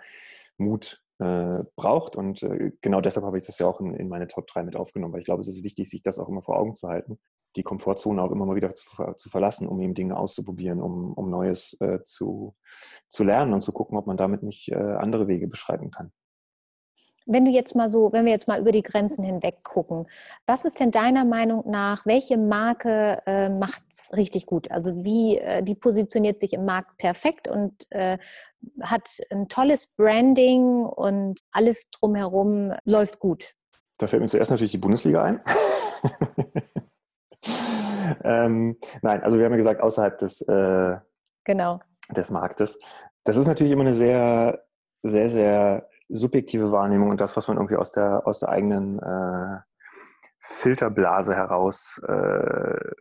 Mut 0.57 1.03
äh, 1.19 1.63
braucht. 1.75 2.15
Und 2.15 2.43
äh, 2.43 2.71
genau 2.81 3.01
deshalb 3.01 3.25
habe 3.25 3.37
ich 3.37 3.45
das 3.45 3.59
ja 3.59 3.67
auch 3.67 3.79
in, 3.79 3.93
in, 3.93 4.07
meine 4.07 4.27
Top 4.27 4.47
3 4.47 4.63
mit 4.63 4.75
aufgenommen, 4.75 5.13
weil 5.13 5.21
ich 5.21 5.25
glaube, 5.25 5.41
es 5.41 5.47
ist 5.47 5.63
wichtig, 5.63 5.89
sich 5.89 6.01
das 6.01 6.19
auch 6.19 6.29
immer 6.29 6.41
vor 6.41 6.57
Augen 6.57 6.75
zu 6.75 6.87
halten, 6.87 7.19
die 7.55 7.63
Komfortzone 7.63 8.21
auch 8.21 8.31
immer 8.31 8.45
mal 8.45 8.55
wieder 8.55 8.73
zu, 8.73 8.85
zu 9.15 9.29
verlassen, 9.29 9.67
um 9.67 9.79
eben 9.81 9.93
Dinge 9.93 10.17
auszuprobieren, 10.17 10.81
um, 10.81 11.13
um 11.13 11.29
Neues 11.29 11.75
äh, 11.79 12.01
zu, 12.03 12.55
zu 13.09 13.23
lernen 13.23 13.53
und 13.53 13.61
zu 13.61 13.71
gucken, 13.71 13.97
ob 13.97 14.07
man 14.07 14.17
damit 14.17 14.43
nicht 14.43 14.69
äh, 14.69 14.75
andere 14.75 15.27
Wege 15.27 15.47
beschreiten 15.47 15.91
kann. 15.91 16.11
Wenn 17.27 17.43
du 17.43 17.51
jetzt 17.51 17.75
mal 17.75 17.89
so, 17.89 18.13
wenn 18.13 18.25
wir 18.25 18.31
jetzt 18.31 18.47
mal 18.47 18.59
über 18.59 18.71
die 18.71 18.81
Grenzen 18.81 19.23
hinweg 19.23 19.63
gucken, 19.63 20.07
was 20.45 20.63
ist 20.63 20.79
denn 20.79 20.91
deiner 20.91 21.25
Meinung 21.25 21.69
nach, 21.69 22.05
welche 22.05 22.37
Marke 22.37 23.21
äh, 23.25 23.49
macht 23.49 23.83
es 23.91 24.15
richtig 24.15 24.45
gut? 24.45 24.71
Also 24.71 25.03
wie, 25.03 25.37
äh, 25.37 25.61
die 25.61 25.75
positioniert 25.75 26.39
sich 26.39 26.53
im 26.53 26.65
Markt 26.65 26.97
perfekt 26.97 27.49
und 27.49 27.73
äh, 27.91 28.17
hat 28.81 29.19
ein 29.29 29.49
tolles 29.49 29.95
Branding 29.97 30.85
und 30.85 31.41
alles 31.51 31.89
drumherum 31.91 32.73
läuft 32.85 33.19
gut. 33.19 33.55
Da 33.97 34.07
fällt 34.07 34.21
mir 34.21 34.29
zuerst 34.29 34.51
natürlich 34.51 34.71
die 34.71 34.77
Bundesliga 34.77 35.23
ein. 35.23 35.41
ähm, 38.23 38.77
nein, 39.01 39.21
also 39.21 39.37
wir 39.37 39.45
haben 39.45 39.53
ja 39.53 39.57
gesagt, 39.57 39.81
außerhalb 39.81 40.17
des, 40.17 40.41
äh, 40.43 40.95
genau. 41.43 41.81
des 42.09 42.31
Marktes. 42.31 42.79
Das 43.25 43.35
ist 43.35 43.47
natürlich 43.47 43.73
immer 43.73 43.81
eine 43.81 43.93
sehr, 43.93 44.63
sehr, 44.87 45.29
sehr 45.29 45.89
subjektive 46.09 46.71
Wahrnehmung 46.71 47.11
und 47.11 47.21
das, 47.21 47.35
was 47.35 47.47
man 47.47 47.57
irgendwie 47.57 47.75
aus 47.75 47.91
der, 47.91 48.25
aus 48.25 48.39
der 48.39 48.49
eigenen 48.49 48.99
äh, 48.99 49.59
Filterblase 50.39 51.35
heraus 51.35 52.01
äh, 52.07 52.91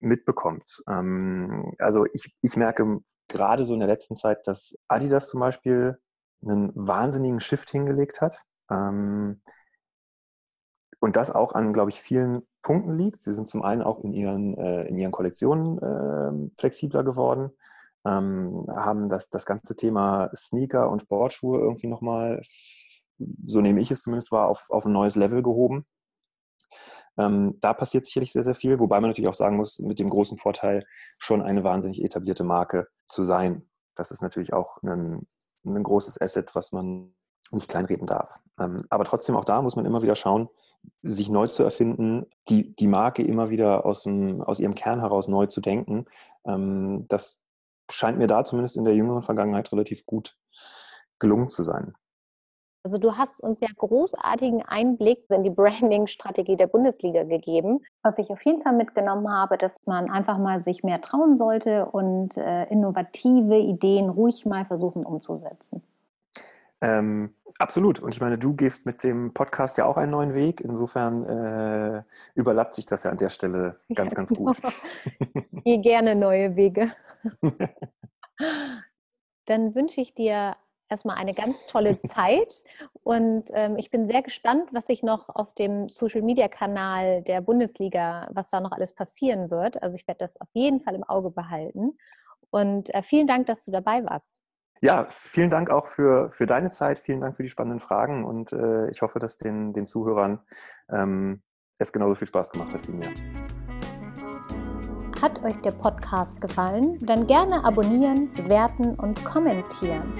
mitbekommt. 0.00 0.82
Ähm, 0.88 1.74
also 1.78 2.06
ich, 2.12 2.34
ich 2.42 2.56
merke 2.56 3.00
gerade 3.28 3.64
so 3.64 3.74
in 3.74 3.80
der 3.80 3.88
letzten 3.88 4.14
Zeit, 4.14 4.46
dass 4.46 4.76
Adidas 4.88 5.28
zum 5.28 5.40
Beispiel 5.40 5.98
einen 6.42 6.72
wahnsinnigen 6.74 7.40
Shift 7.40 7.70
hingelegt 7.70 8.20
hat. 8.20 8.42
Ähm, 8.70 9.40
und 11.00 11.16
das 11.16 11.30
auch 11.30 11.52
an, 11.52 11.72
glaube 11.72 11.90
ich, 11.90 12.00
vielen 12.00 12.46
Punkten 12.62 12.96
liegt. 12.96 13.20
Sie 13.20 13.32
sind 13.32 13.48
zum 13.48 13.62
einen 13.62 13.82
auch 13.82 14.02
in 14.02 14.12
ihren, 14.12 14.56
äh, 14.56 14.84
in 14.84 14.98
ihren 14.98 15.12
Kollektionen 15.12 15.78
äh, 15.78 16.50
flexibler 16.58 17.04
geworden 17.04 17.50
ähm, 18.04 18.66
haben 18.68 19.08
das, 19.08 19.28
das 19.28 19.46
ganze 19.46 19.76
Thema 19.76 20.30
Sneaker 20.34 20.90
und 20.90 21.02
Sportschuhe 21.02 21.60
irgendwie 21.60 21.86
nochmal, 21.86 22.42
so 23.46 23.60
nehme 23.60 23.80
ich 23.80 23.90
es 23.90 24.02
zumindest 24.02 24.32
wahr, 24.32 24.48
auf, 24.48 24.66
auf 24.70 24.86
ein 24.86 24.92
neues 24.92 25.16
Level 25.16 25.42
gehoben. 25.42 25.86
Ähm, 27.16 27.58
da 27.60 27.72
passiert 27.74 28.04
sicherlich 28.04 28.32
sehr, 28.32 28.44
sehr 28.44 28.54
viel, 28.54 28.80
wobei 28.80 29.00
man 29.00 29.10
natürlich 29.10 29.28
auch 29.28 29.34
sagen 29.34 29.56
muss, 29.56 29.78
mit 29.78 29.98
dem 29.98 30.10
großen 30.10 30.36
Vorteil, 30.36 30.84
schon 31.18 31.42
eine 31.42 31.62
wahnsinnig 31.62 32.02
etablierte 32.02 32.44
Marke 32.44 32.88
zu 33.08 33.22
sein. 33.22 33.68
Das 33.94 34.10
ist 34.10 34.20
natürlich 34.20 34.52
auch 34.52 34.82
ein, 34.82 35.20
ein 35.64 35.82
großes 35.82 36.20
Asset, 36.20 36.54
was 36.54 36.72
man 36.72 37.14
nicht 37.52 37.70
kleinreden 37.70 38.06
darf. 38.06 38.40
Ähm, 38.58 38.84
aber 38.90 39.04
trotzdem 39.04 39.36
auch 39.36 39.44
da 39.44 39.62
muss 39.62 39.76
man 39.76 39.86
immer 39.86 40.02
wieder 40.02 40.16
schauen, 40.16 40.48
sich 41.02 41.30
neu 41.30 41.46
zu 41.46 41.62
erfinden, 41.62 42.26
die, 42.48 42.74
die 42.74 42.86
Marke 42.88 43.22
immer 43.22 43.50
wieder 43.50 43.86
aus, 43.86 44.02
dem, 44.02 44.42
aus 44.42 44.58
ihrem 44.58 44.74
Kern 44.74 45.00
heraus 45.00 45.28
neu 45.28 45.46
zu 45.46 45.60
denken. 45.60 46.06
Ähm, 46.46 47.06
das, 47.08 47.43
scheint 47.90 48.18
mir 48.18 48.26
da 48.26 48.44
zumindest 48.44 48.76
in 48.76 48.84
der 48.84 48.94
jüngeren 48.94 49.22
Vergangenheit 49.22 49.70
relativ 49.72 50.06
gut 50.06 50.36
gelungen 51.18 51.50
zu 51.50 51.62
sein. 51.62 51.94
Also 52.84 52.98
du 52.98 53.16
hast 53.16 53.42
uns 53.42 53.60
ja 53.60 53.68
großartigen 53.74 54.62
Einblick 54.62 55.24
in 55.30 55.42
die 55.42 55.48
Branding-Strategie 55.48 56.56
der 56.56 56.66
Bundesliga 56.66 57.22
gegeben. 57.22 57.80
Was 58.02 58.18
ich 58.18 58.28
auf 58.28 58.44
jeden 58.44 58.60
Fall 58.60 58.74
mitgenommen 58.74 59.30
habe, 59.30 59.56
dass 59.56 59.76
man 59.86 60.10
einfach 60.10 60.36
mal 60.36 60.62
sich 60.62 60.82
mehr 60.82 61.00
trauen 61.00 61.34
sollte 61.34 61.86
und 61.86 62.36
äh, 62.36 62.64
innovative 62.64 63.56
Ideen 63.56 64.10
ruhig 64.10 64.44
mal 64.44 64.66
versuchen 64.66 65.06
umzusetzen. 65.06 65.82
Ähm, 66.80 67.34
absolut. 67.58 68.00
Und 68.00 68.14
ich 68.14 68.20
meine, 68.20 68.38
du 68.38 68.54
gehst 68.54 68.86
mit 68.86 69.02
dem 69.02 69.32
Podcast 69.32 69.78
ja 69.78 69.86
auch 69.86 69.96
einen 69.96 70.12
neuen 70.12 70.34
Weg. 70.34 70.60
Insofern 70.60 71.24
äh, 71.24 72.02
überlappt 72.34 72.74
sich 72.74 72.86
das 72.86 73.04
ja 73.04 73.10
an 73.10 73.18
der 73.18 73.30
Stelle 73.30 73.80
ganz, 73.94 74.12
ja, 74.12 74.16
ganz 74.16 74.30
gut. 74.34 74.58
Ich 75.52 75.64
gehe 75.64 75.80
gerne 75.80 76.14
neue 76.14 76.56
Wege. 76.56 76.92
Dann 79.46 79.74
wünsche 79.74 80.00
ich 80.00 80.14
dir 80.14 80.56
erstmal 80.88 81.16
eine 81.16 81.34
ganz 81.34 81.66
tolle 81.66 82.00
Zeit 82.06 82.62
und 83.02 83.44
ähm, 83.52 83.76
ich 83.76 83.90
bin 83.90 84.08
sehr 84.08 84.22
gespannt, 84.22 84.68
was 84.72 84.86
sich 84.86 85.02
noch 85.02 85.28
auf 85.28 85.54
dem 85.54 85.88
Social 85.88 86.22
Media 86.22 86.48
Kanal 86.48 87.22
der 87.22 87.40
Bundesliga, 87.40 88.28
was 88.32 88.50
da 88.50 88.60
noch 88.60 88.72
alles 88.72 88.94
passieren 88.94 89.50
wird. 89.50 89.82
Also 89.82 89.96
ich 89.96 90.06
werde 90.06 90.18
das 90.18 90.40
auf 90.40 90.48
jeden 90.52 90.80
Fall 90.80 90.94
im 90.94 91.04
Auge 91.04 91.30
behalten 91.30 91.98
und 92.50 92.94
äh, 92.94 93.02
vielen 93.02 93.26
Dank, 93.26 93.46
dass 93.46 93.64
du 93.64 93.70
dabei 93.70 94.04
warst. 94.04 94.34
Ja, 94.80 95.06
vielen 95.10 95.50
Dank 95.50 95.70
auch 95.70 95.86
für, 95.86 96.30
für 96.30 96.46
deine 96.46 96.70
Zeit, 96.70 96.98
vielen 96.98 97.20
Dank 97.20 97.36
für 97.36 97.42
die 97.42 97.48
spannenden 97.48 97.80
Fragen 97.80 98.24
und 98.24 98.52
äh, 98.52 98.88
ich 98.90 99.02
hoffe, 99.02 99.18
dass 99.18 99.38
den, 99.38 99.72
den 99.72 99.86
Zuhörern 99.86 100.40
ähm, 100.90 101.42
es 101.78 101.92
genauso 101.92 102.16
viel 102.16 102.28
Spaß 102.28 102.50
gemacht 102.50 102.74
hat 102.74 102.86
wie 102.88 102.92
mir. 102.92 103.10
Hat 105.22 105.42
euch 105.42 105.56
der 105.62 105.72
Podcast 105.72 106.40
gefallen? 106.40 106.98
Dann 107.00 107.26
gerne 107.26 107.64
abonnieren, 107.64 108.30
bewerten 108.32 108.94
und 108.96 109.24
kommentieren. 109.24 110.12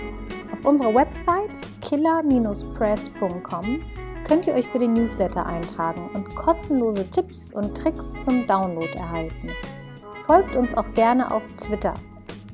Auf 0.51 0.65
unserer 0.65 0.95
Website 0.95 1.61
killer-press.com 1.83 3.83
könnt 4.27 4.47
ihr 4.47 4.55
euch 4.55 4.67
für 4.69 4.79
den 4.79 4.95
Newsletter 4.95 5.45
eintragen 5.45 6.09
und 6.15 6.35
kostenlose 6.35 7.11
Tipps 7.11 7.53
und 7.53 7.77
Tricks 7.77 8.15
zum 8.23 8.47
Download 8.47 8.89
erhalten. 8.97 9.51
Folgt 10.23 10.57
uns 10.57 10.73
auch 10.75 10.91
gerne 10.95 11.31
auf 11.31 11.43
Twitter 11.59 11.93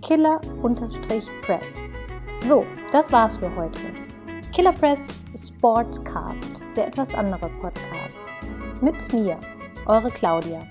killer-press. 0.02 1.89
So, 2.48 2.66
das 2.90 3.12
war's 3.12 3.36
für 3.38 3.54
heute. 3.54 3.80
Killer 4.52 4.72
Press 4.72 5.20
Sportcast, 5.36 6.60
der 6.74 6.88
etwas 6.88 7.14
andere 7.14 7.48
Podcast. 7.60 8.24
Mit 8.80 9.12
mir, 9.12 9.38
eure 9.86 10.10
Claudia. 10.10 10.66